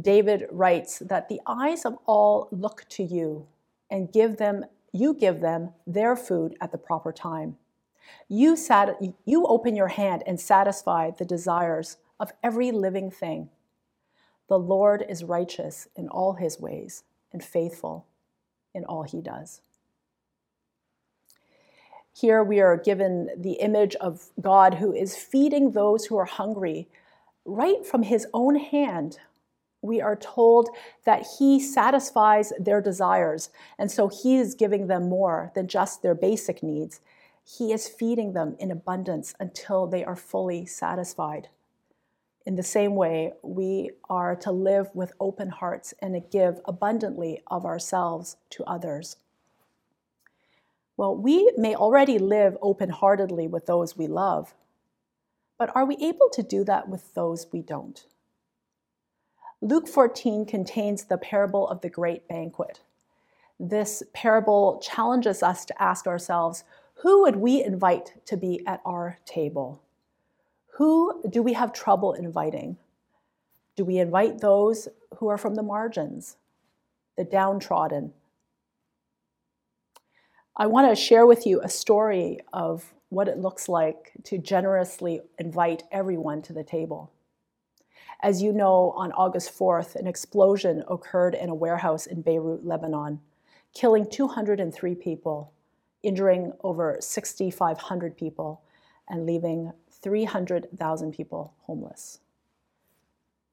David 0.00 0.46
writes 0.50 0.98
that 1.00 1.28
the 1.28 1.40
eyes 1.46 1.84
of 1.84 1.98
all 2.06 2.48
look 2.50 2.86
to 2.90 3.02
you 3.02 3.46
and 3.90 4.12
give 4.12 4.38
them 4.38 4.64
you 4.92 5.14
give 5.14 5.40
them 5.40 5.70
their 5.86 6.14
food 6.14 6.54
at 6.60 6.70
the 6.70 6.78
proper 6.78 7.12
time. 7.12 7.56
You, 8.28 8.56
sat, 8.56 9.00
you 9.24 9.46
open 9.46 9.74
your 9.74 9.88
hand 9.88 10.22
and 10.26 10.38
satisfy 10.38 11.10
the 11.10 11.24
desires 11.24 11.96
of 12.20 12.32
every 12.42 12.70
living 12.70 13.10
thing. 13.10 13.48
The 14.48 14.58
Lord 14.58 15.04
is 15.08 15.24
righteous 15.24 15.88
in 15.96 16.08
all 16.08 16.34
his 16.34 16.60
ways 16.60 17.04
and 17.32 17.42
faithful 17.42 18.06
in 18.74 18.84
all 18.84 19.02
he 19.02 19.22
does. 19.22 19.62
Here 22.14 22.44
we 22.44 22.60
are 22.60 22.76
given 22.76 23.30
the 23.36 23.52
image 23.54 23.94
of 23.96 24.28
God 24.40 24.74
who 24.74 24.92
is 24.92 25.16
feeding 25.16 25.70
those 25.70 26.06
who 26.06 26.18
are 26.18 26.26
hungry 26.26 26.88
right 27.46 27.84
from 27.84 28.02
his 28.02 28.26
own 28.34 28.56
hand. 28.56 29.18
We 29.82 30.00
are 30.00 30.14
told 30.14 30.70
that 31.04 31.26
he 31.38 31.58
satisfies 31.58 32.52
their 32.58 32.80
desires, 32.80 33.50
and 33.78 33.90
so 33.90 34.08
he 34.08 34.36
is 34.36 34.54
giving 34.54 34.86
them 34.86 35.08
more 35.08 35.50
than 35.56 35.66
just 35.66 36.02
their 36.02 36.14
basic 36.14 36.62
needs. 36.62 37.00
He 37.44 37.72
is 37.72 37.88
feeding 37.88 38.32
them 38.32 38.56
in 38.60 38.70
abundance 38.70 39.34
until 39.40 39.88
they 39.88 40.04
are 40.04 40.14
fully 40.14 40.66
satisfied. 40.66 41.48
In 42.46 42.54
the 42.54 42.62
same 42.62 42.94
way, 42.94 43.32
we 43.42 43.90
are 44.08 44.36
to 44.36 44.52
live 44.52 44.88
with 44.94 45.12
open 45.18 45.48
hearts 45.48 45.94
and 46.00 46.14
to 46.14 46.20
give 46.20 46.60
abundantly 46.64 47.42
of 47.48 47.64
ourselves 47.64 48.36
to 48.50 48.64
others. 48.64 49.16
Well, 50.96 51.16
we 51.16 51.52
may 51.56 51.74
already 51.74 52.18
live 52.18 52.56
open 52.62 52.90
heartedly 52.90 53.48
with 53.48 53.66
those 53.66 53.96
we 53.96 54.06
love, 54.06 54.54
but 55.58 55.74
are 55.74 55.86
we 55.86 55.96
able 55.96 56.28
to 56.30 56.42
do 56.42 56.62
that 56.64 56.88
with 56.88 57.14
those 57.14 57.46
we 57.52 57.62
don't? 57.62 58.06
Luke 59.62 59.88
14 59.88 60.44
contains 60.44 61.04
the 61.04 61.16
parable 61.16 61.66
of 61.68 61.80
the 61.80 61.88
great 61.88 62.28
banquet. 62.28 62.80
This 63.58 64.02
parable 64.12 64.78
challenges 64.82 65.42
us 65.42 65.64
to 65.64 65.82
ask 65.82 66.06
ourselves 66.06 66.64
who 66.96 67.22
would 67.22 67.36
we 67.36 67.64
invite 67.64 68.14
to 68.26 68.36
be 68.36 68.62
at 68.66 68.82
our 68.84 69.18
table? 69.24 69.82
Who 70.74 71.22
do 71.30 71.42
we 71.42 71.54
have 71.54 71.72
trouble 71.72 72.12
inviting? 72.12 72.76
Do 73.76 73.84
we 73.84 73.98
invite 73.98 74.40
those 74.40 74.88
who 75.16 75.28
are 75.28 75.38
from 75.38 75.54
the 75.54 75.62
margins, 75.62 76.36
the 77.16 77.24
downtrodden, 77.24 78.12
I 80.54 80.66
want 80.66 80.90
to 80.90 81.02
share 81.02 81.26
with 81.26 81.46
you 81.46 81.60
a 81.62 81.68
story 81.68 82.40
of 82.52 82.92
what 83.08 83.26
it 83.26 83.38
looks 83.38 83.70
like 83.70 84.12
to 84.24 84.36
generously 84.36 85.22
invite 85.38 85.84
everyone 85.90 86.42
to 86.42 86.52
the 86.52 86.62
table. 86.62 87.10
As 88.20 88.42
you 88.42 88.52
know, 88.52 88.92
on 88.96 89.12
August 89.12 89.56
4th, 89.58 89.96
an 89.96 90.06
explosion 90.06 90.84
occurred 90.88 91.34
in 91.34 91.48
a 91.48 91.54
warehouse 91.54 92.06
in 92.06 92.22
Beirut, 92.22 92.64
Lebanon, 92.64 93.20
killing 93.74 94.08
203 94.08 94.94
people, 94.94 95.52
injuring 96.02 96.52
over 96.62 96.96
6,500 97.00 98.16
people, 98.16 98.62
and 99.08 99.26
leaving 99.26 99.72
300,000 99.90 101.12
people 101.12 101.54
homeless. 101.62 102.20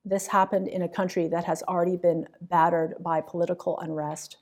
This 0.06 0.28
happened 0.28 0.68
in 0.68 0.82
a 0.82 0.90
country 0.90 1.28
that 1.28 1.46
has 1.46 1.64
already 1.64 1.98
been 1.98 2.28
battered 2.42 2.96
by 3.00 3.22
political 3.22 3.80
unrest 3.80 4.38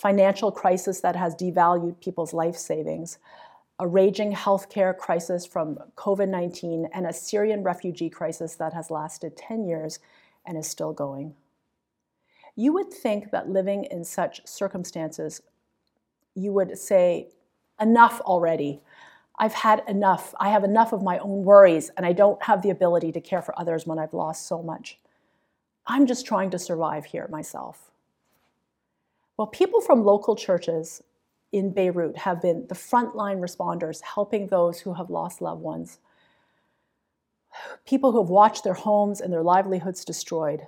financial 0.00 0.50
crisis 0.50 1.00
that 1.00 1.14
has 1.14 1.36
devalued 1.36 2.00
people's 2.00 2.32
life 2.32 2.56
savings, 2.56 3.18
a 3.80 3.86
raging 3.86 4.30
healthcare 4.30 4.96
crisis 4.96 5.46
from 5.46 5.78
COVID 5.96 6.28
19, 6.28 6.90
and 6.92 7.06
a 7.06 7.12
Syrian 7.14 7.62
refugee 7.62 8.10
crisis 8.10 8.54
that 8.56 8.74
has 8.74 8.90
lasted 8.90 9.38
10 9.38 9.64
years 9.64 9.98
and 10.46 10.58
is 10.58 10.68
still 10.68 10.92
going. 10.92 11.34
You 12.54 12.74
would 12.74 12.92
think 12.92 13.30
that 13.30 13.48
living 13.48 13.84
in 13.84 14.04
such 14.04 14.46
circumstances, 14.46 15.40
you 16.34 16.52
would 16.52 16.78
say, 16.78 17.28
enough 17.80 18.20
already. 18.20 18.82
I've 19.38 19.54
had 19.54 19.82
enough. 19.88 20.34
I 20.38 20.50
have 20.50 20.62
enough 20.62 20.92
of 20.92 21.02
my 21.02 21.18
own 21.18 21.44
worries, 21.44 21.90
and 21.96 22.04
I 22.04 22.12
don't 22.12 22.42
have 22.42 22.60
the 22.60 22.68
ability 22.68 23.12
to 23.12 23.20
care 23.22 23.40
for 23.40 23.58
others 23.58 23.86
when 23.86 23.98
I've 23.98 24.12
lost 24.12 24.46
so 24.46 24.62
much. 24.62 24.98
I'm 25.86 26.04
just 26.04 26.26
trying 26.26 26.50
to 26.50 26.58
survive 26.58 27.06
here 27.06 27.28
myself. 27.30 27.90
Well, 29.38 29.46
people 29.46 29.80
from 29.80 30.04
local 30.04 30.36
churches 30.36 31.02
in 31.52 31.72
Beirut 31.72 32.16
have 32.16 32.40
been 32.40 32.66
the 32.68 32.74
frontline 32.74 33.40
responders 33.40 34.02
helping 34.02 34.46
those 34.46 34.80
who 34.80 34.94
have 34.94 35.10
lost 35.10 35.40
loved 35.40 35.62
ones. 35.62 35.98
People 37.84 38.12
who 38.12 38.20
have 38.20 38.30
watched 38.30 38.64
their 38.64 38.74
homes 38.74 39.20
and 39.20 39.32
their 39.32 39.42
livelihoods 39.42 40.04
destroyed. 40.04 40.66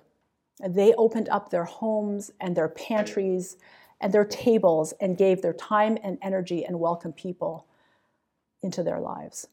They 0.67 0.93
opened 0.95 1.29
up 1.29 1.51
their 1.51 1.65
homes 1.65 2.31
and 2.41 2.57
their 2.57 2.69
pantries 2.69 3.57
and 4.01 4.13
their 4.13 4.25
tables 4.25 4.93
and 5.01 5.17
gave 5.17 5.43
their 5.43 5.53
time 5.53 5.97
and 6.03 6.19
energy 6.23 6.65
and 6.65 6.81
welcomed 6.81 7.17
people 7.17 7.67
into 8.63 8.83
their 8.83 9.01
lives. 9.01 9.47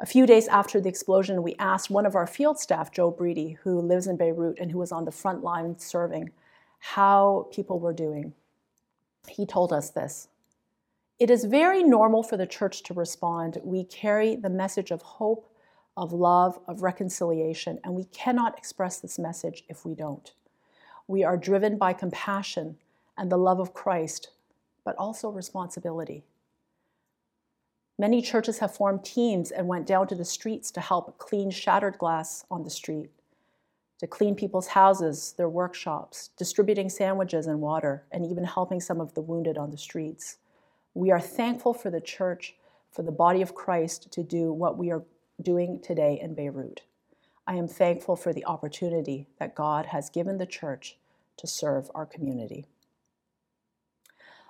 A 0.00 0.06
few 0.06 0.26
days 0.26 0.48
after 0.48 0.80
the 0.80 0.88
explosion, 0.88 1.42
we 1.42 1.56
asked 1.58 1.90
one 1.90 2.06
of 2.06 2.14
our 2.14 2.26
field 2.26 2.58
staff, 2.58 2.90
Joe 2.90 3.12
Breedy, 3.12 3.58
who 3.58 3.80
lives 3.80 4.06
in 4.06 4.16
Beirut 4.16 4.58
and 4.58 4.70
who 4.70 4.78
was 4.78 4.92
on 4.92 5.04
the 5.04 5.12
front 5.12 5.42
line 5.42 5.78
serving, 5.78 6.30
how 6.78 7.48
people 7.52 7.78
were 7.78 7.92
doing 7.92 8.32
he 9.28 9.46
told 9.46 9.72
us 9.72 9.90
this. 9.90 10.28
It 11.20 11.30
is 11.30 11.44
very 11.44 11.82
normal 11.82 12.22
for 12.22 12.38
the 12.38 12.46
church 12.46 12.82
to 12.84 12.94
respond. 12.94 13.58
We 13.62 13.84
carry 13.84 14.36
the 14.36 14.48
message 14.48 14.90
of 14.90 15.02
hope, 15.02 15.46
of 15.94 16.14
love, 16.14 16.58
of 16.66 16.82
reconciliation, 16.82 17.78
and 17.84 17.94
we 17.94 18.04
cannot 18.04 18.56
express 18.56 19.00
this 19.00 19.18
message 19.18 19.64
if 19.68 19.84
we 19.84 19.94
don't. 19.94 20.32
We 21.06 21.22
are 21.22 21.36
driven 21.36 21.76
by 21.76 21.92
compassion 21.92 22.78
and 23.18 23.30
the 23.30 23.36
love 23.36 23.60
of 23.60 23.74
Christ, 23.74 24.30
but 24.82 24.96
also 24.96 25.28
responsibility. 25.28 26.24
Many 27.98 28.22
churches 28.22 28.60
have 28.60 28.74
formed 28.74 29.04
teams 29.04 29.50
and 29.50 29.68
went 29.68 29.86
down 29.86 30.08
to 30.08 30.14
the 30.14 30.24
streets 30.24 30.70
to 30.70 30.80
help 30.80 31.18
clean 31.18 31.50
shattered 31.50 31.98
glass 31.98 32.46
on 32.50 32.64
the 32.64 32.70
street 32.70 33.10
to 34.00 34.06
clean 34.06 34.34
people's 34.34 34.68
houses, 34.68 35.34
their 35.36 35.50
workshops, 35.50 36.30
distributing 36.38 36.88
sandwiches 36.88 37.46
and 37.46 37.60
water, 37.60 38.02
and 38.10 38.24
even 38.24 38.44
helping 38.44 38.80
some 38.80 38.98
of 38.98 39.12
the 39.12 39.20
wounded 39.20 39.58
on 39.58 39.70
the 39.70 39.76
streets. 39.76 40.38
We 40.94 41.10
are 41.10 41.20
thankful 41.20 41.72
for 41.72 41.90
the 41.90 42.00
church, 42.00 42.56
for 42.90 43.02
the 43.02 43.12
body 43.12 43.42
of 43.42 43.54
Christ 43.54 44.10
to 44.12 44.22
do 44.22 44.52
what 44.52 44.76
we 44.76 44.90
are 44.90 45.04
doing 45.40 45.80
today 45.80 46.18
in 46.20 46.34
Beirut. 46.34 46.82
I 47.46 47.54
am 47.54 47.68
thankful 47.68 48.16
for 48.16 48.32
the 48.32 48.44
opportunity 48.44 49.28
that 49.38 49.54
God 49.54 49.86
has 49.86 50.10
given 50.10 50.38
the 50.38 50.46
church 50.46 50.98
to 51.36 51.46
serve 51.46 51.90
our 51.94 52.06
community. 52.06 52.66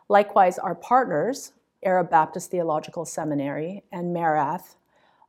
Likewise, 0.09 0.59
our 0.59 0.75
partners, 0.75 1.53
Arab 1.85 2.11
Baptist 2.11 2.51
Theological 2.51 3.05
Seminary 3.05 3.85
and 3.93 4.13
MERATH, 4.13 4.77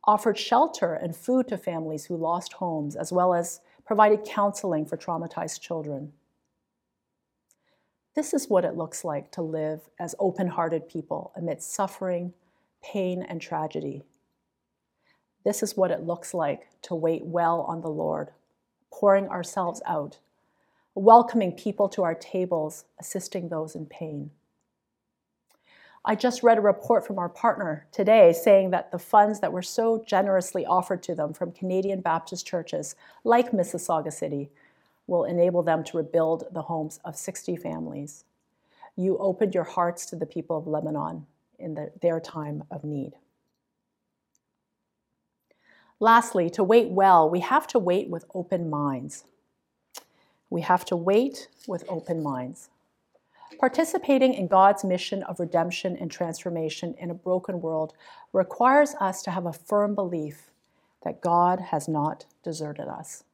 offered 0.05 0.37
shelter 0.37 0.93
and 0.93 1.15
food 1.15 1.47
to 1.49 1.57
families 1.57 2.05
who 2.05 2.17
lost 2.17 2.53
homes, 2.53 2.95
as 2.95 3.11
well 3.11 3.33
as 3.33 3.61
provided 3.85 4.25
counseling 4.25 4.85
for 4.85 4.97
traumatized 4.97 5.59
children. 5.59 6.13
This 8.13 8.33
is 8.33 8.49
what 8.49 8.65
it 8.65 8.75
looks 8.75 9.05
like 9.05 9.31
to 9.31 9.41
live 9.41 9.81
as 9.97 10.15
open 10.19 10.47
hearted 10.47 10.89
people 10.89 11.31
amidst 11.35 11.73
suffering, 11.73 12.33
pain, 12.83 13.23
and 13.23 13.39
tragedy. 13.39 14.03
This 15.45 15.63
is 15.63 15.77
what 15.77 15.91
it 15.91 16.05
looks 16.05 16.33
like 16.33 16.67
to 16.83 16.95
wait 16.95 17.25
well 17.25 17.61
on 17.61 17.81
the 17.81 17.89
Lord, 17.89 18.31
pouring 18.91 19.29
ourselves 19.29 19.81
out, 19.85 20.19
welcoming 20.93 21.53
people 21.53 21.87
to 21.89 22.03
our 22.03 22.13
tables, 22.13 22.83
assisting 22.99 23.47
those 23.47 23.75
in 23.75 23.85
pain. 23.85 24.31
I 26.03 26.15
just 26.15 26.43
read 26.43 26.57
a 26.57 26.61
report 26.61 27.07
from 27.07 27.17
our 27.17 27.29
partner 27.29 27.87
today 27.91 28.33
saying 28.33 28.71
that 28.71 28.91
the 28.91 28.99
funds 28.99 29.39
that 29.39 29.53
were 29.53 29.61
so 29.61 30.03
generously 30.05 30.65
offered 30.65 31.01
to 31.03 31.15
them 31.15 31.31
from 31.31 31.51
Canadian 31.53 32.01
Baptist 32.01 32.45
churches 32.45 32.95
like 33.23 33.51
Mississauga 33.51 34.11
City 34.11 34.49
will 35.11 35.25
enable 35.25 35.61
them 35.61 35.83
to 35.83 35.97
rebuild 35.97 36.45
the 36.53 36.61
homes 36.61 37.01
of 37.03 37.17
60 37.17 37.57
families. 37.57 38.23
You 38.95 39.17
opened 39.17 39.53
your 39.53 39.65
hearts 39.65 40.05
to 40.05 40.15
the 40.15 40.25
people 40.25 40.57
of 40.57 40.67
Lebanon 40.67 41.27
in 41.59 41.73
the, 41.73 41.91
their 42.01 42.21
time 42.21 42.63
of 42.71 42.85
need. 42.85 43.11
Lastly, 45.99 46.49
to 46.51 46.63
wait 46.63 46.91
well, 46.91 47.29
we 47.29 47.41
have 47.41 47.67
to 47.67 47.77
wait 47.77 48.07
with 48.07 48.23
open 48.33 48.69
minds. 48.69 49.25
We 50.49 50.61
have 50.61 50.85
to 50.85 50.95
wait 50.95 51.49
with 51.67 51.83
open 51.89 52.23
minds. 52.23 52.69
Participating 53.59 54.33
in 54.33 54.47
God's 54.47 54.85
mission 54.85 55.23
of 55.23 55.41
redemption 55.41 55.97
and 55.97 56.09
transformation 56.09 56.95
in 56.97 57.11
a 57.11 57.13
broken 57.13 57.59
world 57.59 57.93
requires 58.31 58.95
us 59.01 59.21
to 59.23 59.31
have 59.31 59.45
a 59.45 59.51
firm 59.51 59.93
belief 59.93 60.51
that 61.03 61.19
God 61.19 61.59
has 61.59 61.89
not 61.89 62.25
deserted 62.43 62.87
us. 62.87 63.25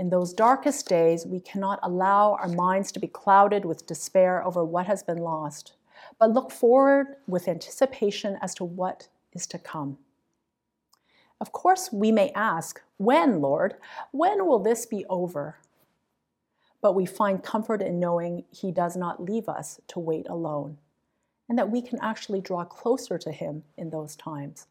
In 0.00 0.08
those 0.08 0.32
darkest 0.32 0.88
days, 0.88 1.26
we 1.26 1.40
cannot 1.40 1.78
allow 1.82 2.32
our 2.36 2.48
minds 2.48 2.90
to 2.92 2.98
be 2.98 3.06
clouded 3.06 3.66
with 3.66 3.84
despair 3.84 4.42
over 4.46 4.64
what 4.64 4.86
has 4.86 5.02
been 5.02 5.18
lost, 5.18 5.74
but 6.18 6.32
look 6.32 6.50
forward 6.50 7.16
with 7.26 7.46
anticipation 7.46 8.38
as 8.40 8.54
to 8.54 8.64
what 8.64 9.08
is 9.34 9.46
to 9.48 9.58
come. 9.58 9.98
Of 11.38 11.52
course, 11.52 11.92
we 11.92 12.12
may 12.12 12.30
ask, 12.30 12.80
When, 12.96 13.42
Lord? 13.42 13.74
When 14.10 14.46
will 14.46 14.60
this 14.60 14.86
be 14.86 15.04
over? 15.10 15.58
But 16.80 16.94
we 16.94 17.04
find 17.04 17.44
comfort 17.44 17.82
in 17.82 18.00
knowing 18.00 18.44
He 18.50 18.72
does 18.72 18.96
not 18.96 19.22
leave 19.22 19.50
us 19.50 19.82
to 19.88 19.98
wait 19.98 20.26
alone, 20.30 20.78
and 21.46 21.58
that 21.58 21.70
we 21.70 21.82
can 21.82 21.98
actually 22.00 22.40
draw 22.40 22.64
closer 22.64 23.18
to 23.18 23.30
Him 23.30 23.64
in 23.76 23.90
those 23.90 24.16
times. 24.16 24.66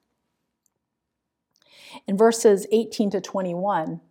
In 2.07 2.17
verses 2.17 2.65
18 2.71 3.11
to 3.11 3.21
21, 3.21 4.01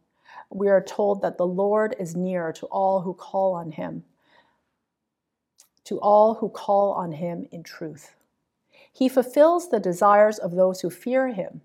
we 0.51 0.69
are 0.69 0.83
told 0.83 1.23
that 1.23 1.37
the 1.37 1.47
Lord 1.47 1.95
is 1.99 2.17
near 2.17 2.53
to 2.53 2.67
all 2.67 3.01
who 3.01 3.15
call 3.15 3.55
on 3.55 3.73
him, 3.73 4.05
to 5.85 6.01
all 6.01 6.35
who 6.35 6.49
call 6.49 6.93
on 6.93 7.13
him 7.13 7.47
in 7.53 7.63
truth. 7.63 8.15
He 8.93 9.09
fulfills 9.09 9.69
the 9.69 9.81
desires 9.81 10.39
of 10.39 10.53
those 10.53 10.81
who 10.81 10.91
fear 10.91 11.29
him. 11.29 11.61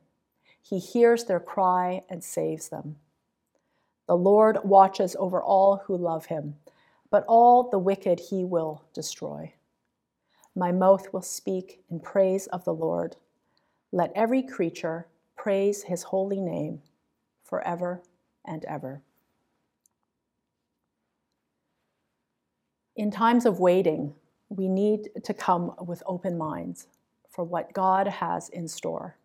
He 0.61 0.79
hears 0.79 1.25
their 1.25 1.39
cry 1.39 2.03
and 2.09 2.23
saves 2.23 2.69
them. 2.69 2.97
The 4.07 4.17
Lord 4.17 4.59
watches 4.63 5.15
over 5.17 5.41
all 5.41 5.77
who 5.85 5.97
love 5.97 6.25
him, 6.25 6.55
but 7.09 7.25
all 7.27 7.69
the 7.69 7.79
wicked 7.79 8.19
he 8.19 8.43
will 8.43 8.83
destroy. 8.93 9.53
My 10.55 10.71
mouth 10.71 11.11
will 11.13 11.21
speak 11.21 11.83
in 11.89 11.99
praise 11.99 12.47
of 12.47 12.65
the 12.65 12.73
Lord. 12.73 13.15
Let 13.91 14.11
every 14.13 14.43
creature 14.43 15.07
praise 15.35 15.83
his 15.83 16.03
holy 16.03 16.41
name 16.41 16.81
forever 17.43 18.03
and 18.45 18.63
ever. 18.65 19.01
In 22.95 23.09
times 23.09 23.45
of 23.45 23.59
waiting, 23.59 24.13
we 24.49 24.67
need 24.67 25.09
to 25.23 25.33
come 25.33 25.73
with 25.79 26.03
open 26.05 26.37
minds 26.37 26.87
for 27.29 27.43
what 27.43 27.73
God 27.73 28.07
has 28.07 28.49
in 28.49 28.67
store. 28.67 29.17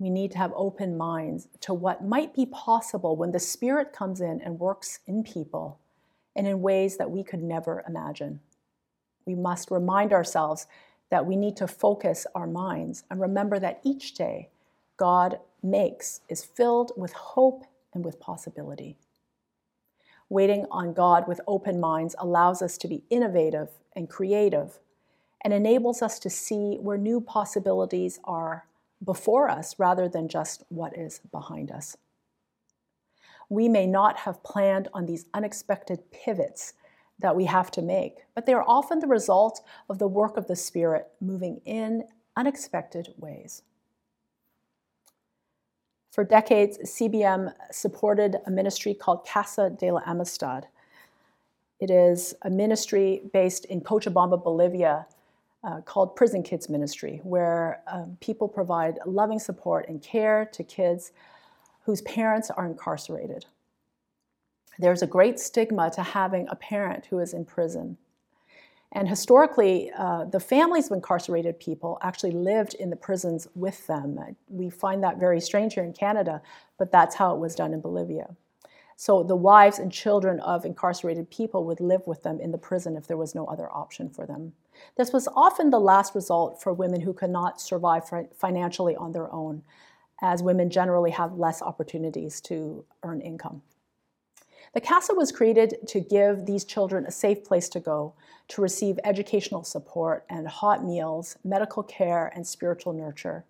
We 0.00 0.10
need 0.10 0.32
to 0.32 0.38
have 0.38 0.52
open 0.56 0.96
minds 0.96 1.46
to 1.60 1.72
what 1.74 2.04
might 2.04 2.34
be 2.34 2.46
possible 2.46 3.14
when 3.14 3.30
the 3.30 3.38
Spirit 3.38 3.92
comes 3.92 4.20
in 4.20 4.40
and 4.40 4.58
works 4.58 4.98
in 5.06 5.22
people 5.22 5.78
and 6.34 6.44
in 6.46 6.60
ways 6.60 6.96
that 6.96 7.10
we 7.10 7.22
could 7.22 7.42
never 7.42 7.84
imagine. 7.86 8.40
We 9.24 9.36
must 9.36 9.70
remind 9.70 10.12
ourselves 10.12 10.66
that 11.10 11.24
we 11.24 11.36
need 11.36 11.56
to 11.58 11.68
focus 11.68 12.26
our 12.34 12.48
minds 12.48 13.04
and 13.10 13.20
remember 13.20 13.60
that 13.60 13.80
each 13.84 14.14
day 14.14 14.48
God 14.96 15.38
makes 15.62 16.20
is 16.28 16.44
filled 16.44 16.92
with 16.96 17.12
hope 17.12 17.64
and 17.94 18.04
with 18.04 18.20
possibility. 18.20 18.96
Waiting 20.28 20.66
on 20.70 20.94
God 20.94 21.28
with 21.28 21.40
open 21.46 21.78
minds 21.78 22.14
allows 22.18 22.62
us 22.62 22.78
to 22.78 22.88
be 22.88 23.04
innovative 23.10 23.68
and 23.94 24.08
creative 24.08 24.78
and 25.42 25.52
enables 25.52 26.00
us 26.02 26.18
to 26.20 26.30
see 26.30 26.76
where 26.80 26.96
new 26.96 27.20
possibilities 27.20 28.18
are 28.24 28.66
before 29.04 29.50
us 29.50 29.78
rather 29.78 30.08
than 30.08 30.28
just 30.28 30.62
what 30.68 30.96
is 30.96 31.20
behind 31.30 31.70
us. 31.70 31.96
We 33.48 33.68
may 33.68 33.86
not 33.86 34.18
have 34.20 34.42
planned 34.42 34.88
on 34.94 35.04
these 35.04 35.26
unexpected 35.34 36.10
pivots 36.10 36.72
that 37.18 37.36
we 37.36 37.44
have 37.44 37.70
to 37.72 37.82
make, 37.82 38.24
but 38.34 38.46
they 38.46 38.54
are 38.54 38.64
often 38.66 39.00
the 39.00 39.06
result 39.06 39.60
of 39.90 39.98
the 39.98 40.08
work 40.08 40.36
of 40.36 40.46
the 40.46 40.56
Spirit 40.56 41.08
moving 41.20 41.60
in 41.64 42.04
unexpected 42.36 43.12
ways. 43.18 43.62
For 46.12 46.24
decades, 46.24 46.76
CBM 46.84 47.54
supported 47.70 48.36
a 48.46 48.50
ministry 48.50 48.92
called 48.92 49.26
Casa 49.26 49.70
de 49.70 49.90
la 49.90 50.02
Amistad. 50.04 50.66
It 51.80 51.90
is 51.90 52.34
a 52.42 52.50
ministry 52.50 53.22
based 53.32 53.64
in 53.64 53.80
Cochabamba, 53.80 54.44
Bolivia, 54.44 55.06
uh, 55.64 55.80
called 55.80 56.14
Prison 56.14 56.42
Kids 56.42 56.68
Ministry, 56.68 57.22
where 57.24 57.80
um, 57.86 58.18
people 58.20 58.46
provide 58.46 58.98
loving 59.06 59.38
support 59.38 59.88
and 59.88 60.02
care 60.02 60.50
to 60.52 60.62
kids 60.62 61.12
whose 61.86 62.02
parents 62.02 62.50
are 62.50 62.66
incarcerated. 62.66 63.46
There's 64.78 65.00
a 65.00 65.06
great 65.06 65.40
stigma 65.40 65.90
to 65.92 66.02
having 66.02 66.46
a 66.50 66.56
parent 66.56 67.06
who 67.06 67.20
is 67.20 67.32
in 67.32 67.46
prison. 67.46 67.96
And 68.94 69.08
historically, 69.08 69.90
uh, 69.96 70.24
the 70.24 70.38
families 70.38 70.86
of 70.90 70.92
incarcerated 70.92 71.58
people 71.58 71.98
actually 72.02 72.32
lived 72.32 72.74
in 72.74 72.90
the 72.90 72.96
prisons 72.96 73.48
with 73.54 73.86
them. 73.86 74.18
We 74.48 74.68
find 74.68 75.02
that 75.02 75.18
very 75.18 75.40
strange 75.40 75.74
here 75.74 75.84
in 75.84 75.94
Canada, 75.94 76.42
but 76.78 76.92
that's 76.92 77.14
how 77.14 77.34
it 77.34 77.40
was 77.40 77.54
done 77.54 77.72
in 77.72 77.80
Bolivia. 77.80 78.36
So 78.96 79.22
the 79.22 79.34
wives 79.34 79.78
and 79.78 79.90
children 79.90 80.40
of 80.40 80.66
incarcerated 80.66 81.30
people 81.30 81.64
would 81.64 81.80
live 81.80 82.06
with 82.06 82.22
them 82.22 82.38
in 82.38 82.52
the 82.52 82.58
prison 82.58 82.94
if 82.96 83.06
there 83.06 83.16
was 83.16 83.34
no 83.34 83.46
other 83.46 83.68
option 83.72 84.10
for 84.10 84.26
them. 84.26 84.52
This 84.96 85.12
was 85.12 85.26
often 85.34 85.70
the 85.70 85.80
last 85.80 86.14
result 86.14 86.62
for 86.62 86.72
women 86.74 87.00
who 87.00 87.14
could 87.14 87.30
not 87.30 87.60
survive 87.60 88.04
financially 88.36 88.94
on 88.94 89.12
their 89.12 89.32
own, 89.32 89.62
as 90.20 90.42
women 90.42 90.68
generally 90.70 91.10
have 91.10 91.38
less 91.38 91.62
opportunities 91.62 92.40
to 92.42 92.84
earn 93.02 93.22
income. 93.22 93.62
The 94.74 94.80
CASA 94.80 95.14
was 95.14 95.32
created 95.32 95.86
to 95.88 96.00
give 96.00 96.46
these 96.46 96.64
children 96.64 97.04
a 97.04 97.10
safe 97.10 97.44
place 97.44 97.68
to 97.70 97.80
go 97.80 98.14
to 98.48 98.62
receive 98.62 98.98
educational 99.04 99.64
support 99.64 100.24
and 100.30 100.48
hot 100.48 100.82
meals, 100.82 101.36
medical 101.44 101.82
care, 101.82 102.32
and 102.34 102.46
spiritual 102.46 102.94
nurture. 102.94 103.44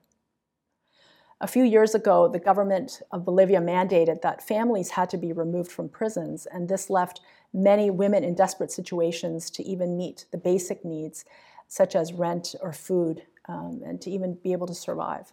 A 1.40 1.46
few 1.46 1.62
years 1.62 1.94
ago, 1.94 2.28
the 2.28 2.40
government 2.40 3.02
of 3.10 3.24
Bolivia 3.24 3.60
mandated 3.60 4.22
that 4.22 4.46
families 4.46 4.90
had 4.90 5.10
to 5.10 5.16
be 5.16 5.32
removed 5.32 5.70
from 5.70 5.88
prisons, 5.88 6.46
and 6.46 6.68
this 6.68 6.90
left 6.90 7.20
many 7.52 7.90
women 7.90 8.24
in 8.24 8.34
desperate 8.34 8.72
situations 8.72 9.50
to 9.50 9.62
even 9.64 9.96
meet 9.96 10.26
the 10.32 10.38
basic 10.38 10.84
needs, 10.84 11.24
such 11.68 11.94
as 11.94 12.12
rent 12.12 12.54
or 12.60 12.72
food, 12.72 13.22
um, 13.48 13.80
and 13.84 14.00
to 14.00 14.10
even 14.10 14.34
be 14.34 14.52
able 14.52 14.66
to 14.66 14.74
survive. 14.74 15.32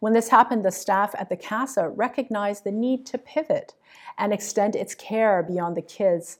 When 0.00 0.12
this 0.12 0.28
happened, 0.28 0.64
the 0.64 0.70
staff 0.70 1.14
at 1.18 1.28
the 1.28 1.36
CASA 1.36 1.88
recognized 1.90 2.64
the 2.64 2.72
need 2.72 3.06
to 3.06 3.18
pivot 3.18 3.74
and 4.18 4.32
extend 4.32 4.76
its 4.76 4.94
care 4.94 5.42
beyond 5.42 5.76
the 5.76 5.82
kids 5.82 6.38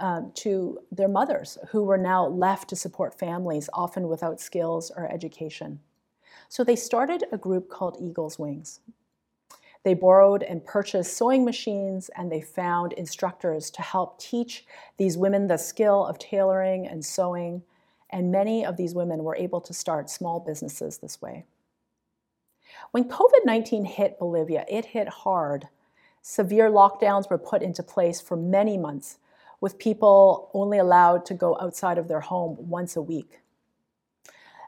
um, 0.00 0.32
to 0.34 0.80
their 0.90 1.08
mothers, 1.08 1.58
who 1.68 1.84
were 1.84 1.98
now 1.98 2.26
left 2.26 2.68
to 2.70 2.76
support 2.76 3.18
families, 3.18 3.70
often 3.72 4.08
without 4.08 4.40
skills 4.40 4.90
or 4.96 5.10
education. 5.12 5.80
So 6.48 6.64
they 6.64 6.76
started 6.76 7.24
a 7.32 7.38
group 7.38 7.68
called 7.68 7.96
Eagle's 8.00 8.38
Wings. 8.38 8.80
They 9.84 9.94
borrowed 9.94 10.42
and 10.42 10.64
purchased 10.64 11.16
sewing 11.16 11.44
machines 11.44 12.10
and 12.16 12.30
they 12.30 12.40
found 12.40 12.92
instructors 12.94 13.70
to 13.70 13.82
help 13.82 14.18
teach 14.18 14.66
these 14.96 15.16
women 15.16 15.46
the 15.46 15.56
skill 15.56 16.04
of 16.04 16.18
tailoring 16.18 16.88
and 16.88 17.04
sewing. 17.04 17.62
And 18.10 18.32
many 18.32 18.66
of 18.66 18.76
these 18.76 18.94
women 18.94 19.22
were 19.22 19.36
able 19.36 19.60
to 19.60 19.72
start 19.72 20.10
small 20.10 20.40
businesses 20.40 20.98
this 20.98 21.22
way. 21.22 21.44
When 22.90 23.08
COVID 23.08 23.44
19 23.44 23.84
hit 23.84 24.18
Bolivia, 24.18 24.64
it 24.68 24.86
hit 24.86 25.08
hard. 25.08 25.68
Severe 26.22 26.70
lockdowns 26.70 27.30
were 27.30 27.38
put 27.38 27.62
into 27.62 27.82
place 27.82 28.20
for 28.20 28.36
many 28.36 28.76
months, 28.76 29.18
with 29.60 29.78
people 29.78 30.50
only 30.54 30.78
allowed 30.78 31.24
to 31.26 31.34
go 31.34 31.56
outside 31.60 31.98
of 31.98 32.08
their 32.08 32.20
home 32.20 32.56
once 32.58 32.96
a 32.96 33.02
week. 33.02 33.40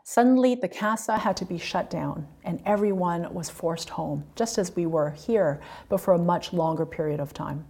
Suddenly, 0.05 0.55
the 0.55 0.68
casa 0.68 1.18
had 1.18 1.37
to 1.37 1.44
be 1.44 1.59
shut 1.59 1.90
down, 1.90 2.27
and 2.42 2.62
everyone 2.64 3.35
was 3.35 3.51
forced 3.51 3.90
home, 3.90 4.25
just 4.37 4.57
as 4.57 4.75
we 4.75 4.87
were 4.87 5.11
here, 5.11 5.61
but 5.90 6.01
for 6.01 6.14
a 6.14 6.18
much 6.18 6.53
longer 6.55 6.87
period 6.87 7.21
of 7.21 7.35
time. 7.35 7.66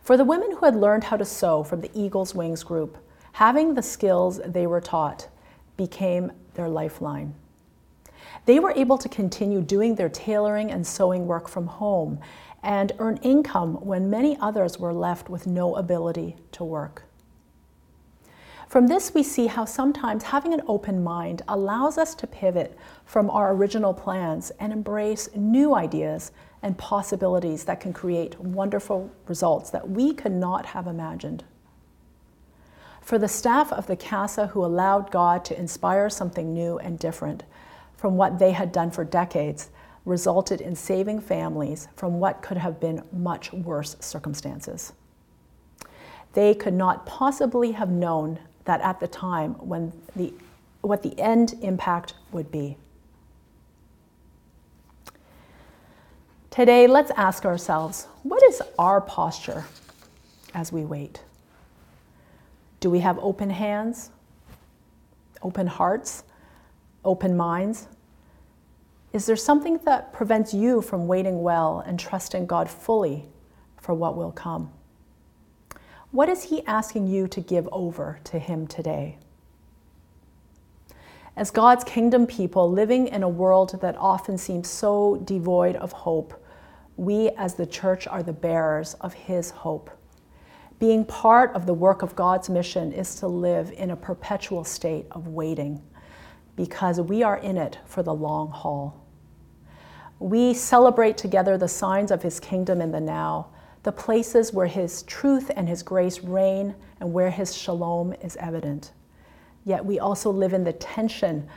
For 0.00 0.16
the 0.16 0.24
women 0.24 0.52
who 0.52 0.64
had 0.64 0.74
learned 0.74 1.04
how 1.04 1.18
to 1.18 1.24
sew 1.26 1.62
from 1.62 1.82
the 1.82 1.90
Eagle's 1.92 2.34
Wings 2.34 2.62
group, 2.62 2.96
having 3.32 3.74
the 3.74 3.82
skills 3.82 4.40
they 4.46 4.66
were 4.66 4.80
taught 4.80 5.28
became 5.76 6.32
their 6.54 6.68
lifeline. 6.68 7.34
They 8.44 8.58
were 8.58 8.72
able 8.72 8.98
to 8.98 9.08
continue 9.08 9.60
doing 9.60 9.94
their 9.94 10.08
tailoring 10.08 10.70
and 10.70 10.86
sewing 10.86 11.26
work 11.26 11.48
from 11.48 11.66
home 11.66 12.20
and 12.62 12.92
earn 12.98 13.18
income 13.18 13.74
when 13.84 14.10
many 14.10 14.36
others 14.40 14.78
were 14.78 14.92
left 14.92 15.28
with 15.28 15.46
no 15.46 15.76
ability 15.76 16.36
to 16.52 16.64
work. 16.64 17.04
From 18.68 18.86
this, 18.86 19.14
we 19.14 19.22
see 19.22 19.46
how 19.46 19.64
sometimes 19.64 20.24
having 20.24 20.52
an 20.52 20.60
open 20.66 21.02
mind 21.02 21.40
allows 21.48 21.96
us 21.96 22.14
to 22.16 22.26
pivot 22.26 22.76
from 23.06 23.30
our 23.30 23.54
original 23.54 23.94
plans 23.94 24.50
and 24.60 24.74
embrace 24.74 25.30
new 25.34 25.74
ideas 25.74 26.32
and 26.62 26.76
possibilities 26.76 27.64
that 27.64 27.80
can 27.80 27.94
create 27.94 28.38
wonderful 28.38 29.10
results 29.26 29.70
that 29.70 29.88
we 29.88 30.12
could 30.12 30.32
not 30.32 30.66
have 30.66 30.86
imagined. 30.86 31.44
For 33.00 33.16
the 33.18 33.26
staff 33.26 33.72
of 33.72 33.86
the 33.86 33.96
CASA 33.96 34.48
who 34.48 34.62
allowed 34.62 35.10
God 35.10 35.46
to 35.46 35.58
inspire 35.58 36.10
something 36.10 36.52
new 36.52 36.78
and 36.78 36.98
different, 36.98 37.44
from 37.98 38.16
what 38.16 38.38
they 38.38 38.52
had 38.52 38.72
done 38.72 38.90
for 38.90 39.04
decades 39.04 39.68
resulted 40.06 40.62
in 40.62 40.74
saving 40.74 41.20
families 41.20 41.88
from 41.96 42.18
what 42.18 42.40
could 42.40 42.56
have 42.56 42.80
been 42.80 43.02
much 43.12 43.52
worse 43.52 43.94
circumstances. 44.00 44.94
they 46.34 46.54
could 46.54 46.74
not 46.74 47.04
possibly 47.04 47.72
have 47.72 47.90
known 47.90 48.38
that 48.64 48.80
at 48.82 49.00
the 49.00 49.08
time 49.08 49.54
when 49.54 49.92
the, 50.14 50.32
what 50.82 51.02
the 51.02 51.18
end 51.18 51.54
impact 51.62 52.14
would 52.32 52.50
be. 52.52 52.76
Today, 56.50 56.86
let's 56.86 57.10
ask 57.16 57.44
ourselves 57.44 58.06
what 58.22 58.42
is 58.44 58.60
our 58.78 59.00
posture 59.00 59.64
as 60.54 60.70
we 60.70 60.84
wait? 60.84 61.22
Do 62.80 62.90
we 62.90 63.00
have 63.00 63.18
open 63.20 63.50
hands, 63.50 64.10
open 65.42 65.66
hearts, 65.66 66.24
open 67.08 67.34
minds? 67.34 67.88
Is 69.14 69.24
there 69.24 69.34
something 69.34 69.80
that 69.86 70.12
prevents 70.12 70.52
you 70.52 70.82
from 70.82 71.06
waiting 71.06 71.42
well 71.42 71.82
and 71.86 71.98
trusting 71.98 72.46
God 72.46 72.68
fully 72.68 73.24
for 73.78 73.94
what 73.94 74.14
will 74.14 74.30
come? 74.30 74.70
What 76.10 76.28
is 76.28 76.44
He 76.44 76.64
asking 76.66 77.06
you 77.06 77.26
to 77.28 77.40
give 77.40 77.66
over 77.72 78.20
to 78.24 78.38
Him 78.38 78.66
today? 78.66 79.18
As 81.34 81.50
God's 81.50 81.84
kingdom 81.84 82.26
people 82.26 82.70
living 82.70 83.08
in 83.08 83.22
a 83.22 83.28
world 83.28 83.80
that 83.80 83.96
often 83.96 84.36
seems 84.36 84.68
so 84.68 85.16
devoid 85.24 85.76
of 85.76 85.92
hope, 85.92 86.44
we 86.98 87.30
as 87.30 87.54
the 87.54 87.66
church 87.66 88.06
are 88.06 88.22
the 88.22 88.32
bearers 88.34 88.94
of 89.00 89.14
His 89.14 89.50
hope. 89.50 89.90
Being 90.78 91.06
part 91.06 91.54
of 91.54 91.64
the 91.64 91.74
work 91.74 92.02
of 92.02 92.14
God's 92.14 92.50
mission 92.50 92.92
is 92.92 93.14
to 93.16 93.26
live 93.26 93.72
in 93.72 93.90
a 93.90 93.96
perpetual 93.96 94.64
state 94.64 95.06
of 95.12 95.28
waiting 95.28 95.82
because 96.58 97.00
we 97.00 97.22
are 97.22 97.36
in 97.36 97.56
it 97.56 97.78
for 97.86 98.02
the 98.02 98.12
long 98.12 98.50
haul. 98.50 99.06
We 100.18 100.52
celebrate 100.54 101.16
together 101.16 101.56
the 101.56 101.68
signs 101.68 102.10
of 102.10 102.20
his 102.20 102.40
kingdom 102.40 102.80
in 102.80 102.90
the 102.90 103.00
now, 103.00 103.50
the 103.84 103.92
places 103.92 104.52
where 104.52 104.66
his 104.66 105.04
truth 105.04 105.52
and 105.54 105.68
his 105.68 105.84
grace 105.84 106.18
reign 106.18 106.74
and 106.98 107.12
where 107.12 107.30
his 107.30 107.56
shalom 107.56 108.12
is 108.14 108.36
evident. 108.38 108.90
Yet 109.64 109.84
we 109.84 110.00
also 110.00 110.32
live 110.32 110.52
in 110.52 110.64
the 110.64 110.72
tension 110.72 111.48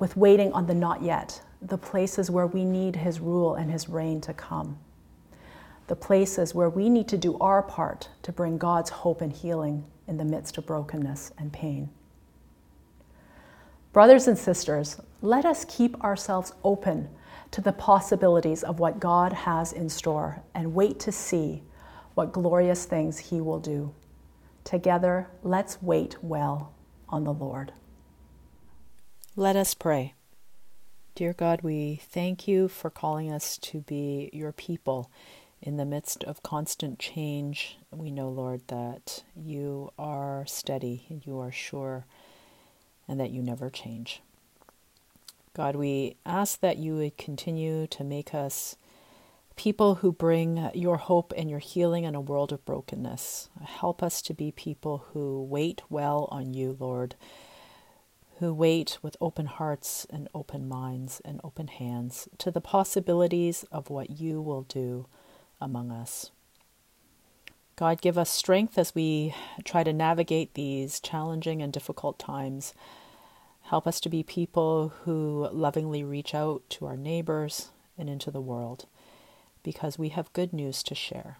with 0.00 0.16
waiting 0.16 0.52
on 0.52 0.66
the 0.66 0.74
not 0.74 1.02
yet, 1.02 1.40
the 1.62 1.78
places 1.78 2.28
where 2.28 2.48
we 2.48 2.64
need 2.64 2.96
his 2.96 3.20
rule 3.20 3.54
and 3.54 3.70
his 3.70 3.88
reign 3.88 4.20
to 4.22 4.34
come, 4.34 4.76
the 5.86 5.94
places 5.94 6.52
where 6.52 6.68
we 6.68 6.88
need 6.88 7.06
to 7.06 7.16
do 7.16 7.38
our 7.38 7.62
part 7.62 8.08
to 8.22 8.32
bring 8.32 8.58
God's 8.58 8.90
hope 8.90 9.20
and 9.20 9.32
healing 9.32 9.84
in 10.08 10.16
the 10.16 10.24
midst 10.24 10.58
of 10.58 10.66
brokenness 10.66 11.30
and 11.38 11.52
pain. 11.52 11.90
Brothers 13.96 14.28
and 14.28 14.36
sisters, 14.36 15.00
let 15.22 15.46
us 15.46 15.64
keep 15.64 16.04
ourselves 16.04 16.52
open 16.62 17.08
to 17.50 17.62
the 17.62 17.72
possibilities 17.72 18.62
of 18.62 18.78
what 18.78 19.00
God 19.00 19.32
has 19.32 19.72
in 19.72 19.88
store 19.88 20.42
and 20.54 20.74
wait 20.74 21.00
to 21.00 21.10
see 21.10 21.62
what 22.12 22.30
glorious 22.30 22.84
things 22.84 23.16
He 23.16 23.40
will 23.40 23.58
do. 23.58 23.94
Together, 24.64 25.28
let's 25.42 25.80
wait 25.80 26.22
well 26.22 26.74
on 27.08 27.24
the 27.24 27.32
Lord. 27.32 27.72
Let 29.34 29.56
us 29.56 29.72
pray. 29.72 30.12
Dear 31.14 31.32
God, 31.32 31.62
we 31.62 31.98
thank 32.02 32.46
you 32.46 32.68
for 32.68 32.90
calling 32.90 33.32
us 33.32 33.56
to 33.56 33.80
be 33.80 34.28
your 34.30 34.52
people 34.52 35.10
in 35.62 35.78
the 35.78 35.86
midst 35.86 36.22
of 36.22 36.42
constant 36.42 36.98
change. 36.98 37.78
We 37.90 38.10
know, 38.10 38.28
Lord, 38.28 38.60
that 38.68 39.24
you 39.34 39.90
are 39.98 40.44
steady, 40.44 41.22
you 41.24 41.38
are 41.40 41.50
sure 41.50 42.04
and 43.08 43.18
that 43.20 43.30
you 43.30 43.42
never 43.42 43.70
change. 43.70 44.22
God, 45.54 45.76
we 45.76 46.16
ask 46.26 46.60
that 46.60 46.78
you 46.78 46.96
would 46.96 47.16
continue 47.16 47.86
to 47.86 48.04
make 48.04 48.34
us 48.34 48.76
people 49.56 49.96
who 49.96 50.12
bring 50.12 50.70
your 50.74 50.98
hope 50.98 51.32
and 51.36 51.48
your 51.48 51.58
healing 51.58 52.04
in 52.04 52.14
a 52.14 52.20
world 52.20 52.52
of 52.52 52.64
brokenness. 52.66 53.48
Help 53.64 54.02
us 54.02 54.20
to 54.22 54.34
be 54.34 54.52
people 54.52 55.06
who 55.12 55.42
wait 55.42 55.80
well 55.88 56.28
on 56.30 56.52
you, 56.52 56.76
Lord, 56.78 57.14
who 58.38 58.52
wait 58.52 58.98
with 59.00 59.16
open 59.18 59.46
hearts 59.46 60.06
and 60.10 60.28
open 60.34 60.68
minds 60.68 61.22
and 61.24 61.40
open 61.42 61.68
hands 61.68 62.28
to 62.36 62.50
the 62.50 62.60
possibilities 62.60 63.64
of 63.72 63.88
what 63.88 64.10
you 64.10 64.42
will 64.42 64.62
do 64.62 65.06
among 65.58 65.90
us. 65.90 66.30
God, 67.76 68.00
give 68.00 68.16
us 68.16 68.30
strength 68.30 68.78
as 68.78 68.94
we 68.94 69.34
try 69.62 69.84
to 69.84 69.92
navigate 69.92 70.54
these 70.54 70.98
challenging 70.98 71.60
and 71.60 71.70
difficult 71.70 72.18
times. 72.18 72.72
Help 73.64 73.86
us 73.86 74.00
to 74.00 74.08
be 74.08 74.22
people 74.22 74.94
who 75.04 75.46
lovingly 75.52 76.02
reach 76.02 76.34
out 76.34 76.62
to 76.70 76.86
our 76.86 76.96
neighbors 76.96 77.68
and 77.98 78.08
into 78.08 78.30
the 78.30 78.40
world 78.40 78.86
because 79.62 79.98
we 79.98 80.08
have 80.08 80.32
good 80.32 80.54
news 80.54 80.82
to 80.84 80.94
share. 80.94 81.36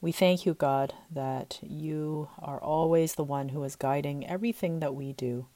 We 0.00 0.10
thank 0.10 0.44
you, 0.44 0.54
God, 0.54 0.94
that 1.12 1.60
you 1.62 2.30
are 2.40 2.60
always 2.60 3.14
the 3.14 3.22
one 3.22 3.50
who 3.50 3.62
is 3.62 3.76
guiding 3.76 4.26
everything 4.26 4.80
that 4.80 4.96
we 4.96 5.12
do 5.12 5.46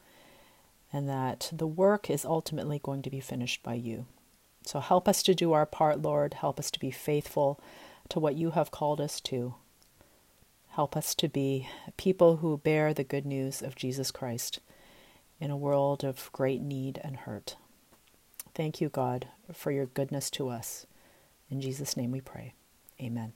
and 0.93 1.09
that 1.09 1.51
the 1.53 1.67
work 1.67 2.09
is 2.09 2.25
ultimately 2.25 2.79
going 2.81 3.03
to 3.03 3.11
be 3.11 3.21
finished 3.21 3.65
by 3.65 3.75
you. 3.75 4.07
So 4.67 4.79
help 4.79 5.09
us 5.09 5.21
to 5.25 5.35
do 5.35 5.53
our 5.53 5.67
part, 5.67 6.01
Lord. 6.01 6.35
Help 6.35 6.61
us 6.61 6.71
to 6.71 6.79
be 6.79 6.93
faithful 6.93 7.59
to 8.11 8.21
what 8.21 8.37
you 8.37 8.53
have 8.53 8.71
called 8.71 9.01
us 9.01 9.21
to. 9.23 9.55
Help 10.75 10.97
us 10.97 11.15
to 11.15 11.29
be 11.29 11.69
people 11.97 12.39
who 12.39 12.59
bear 12.59 12.93
the 12.93 13.05
good 13.05 13.25
news 13.25 13.63
of 13.63 13.77
Jesus 13.77 14.11
Christ 14.11 14.59
in 15.39 15.53
a 15.53 15.57
world 15.57 16.03
of 16.03 16.33
great 16.33 16.61
need 16.61 17.01
and 17.05 17.17
hurt. 17.17 17.55
Thank 18.57 18.81
you, 18.81 18.89
God, 18.89 19.29
for 19.53 19.71
your 19.71 19.87
goodness 19.87 20.31
to 20.31 20.49
us. 20.49 20.85
In 21.49 21.61
Jesus' 21.61 21.97
name 21.97 22.11
we 22.11 22.21
pray. 22.21 22.55
Amen. 23.01 23.35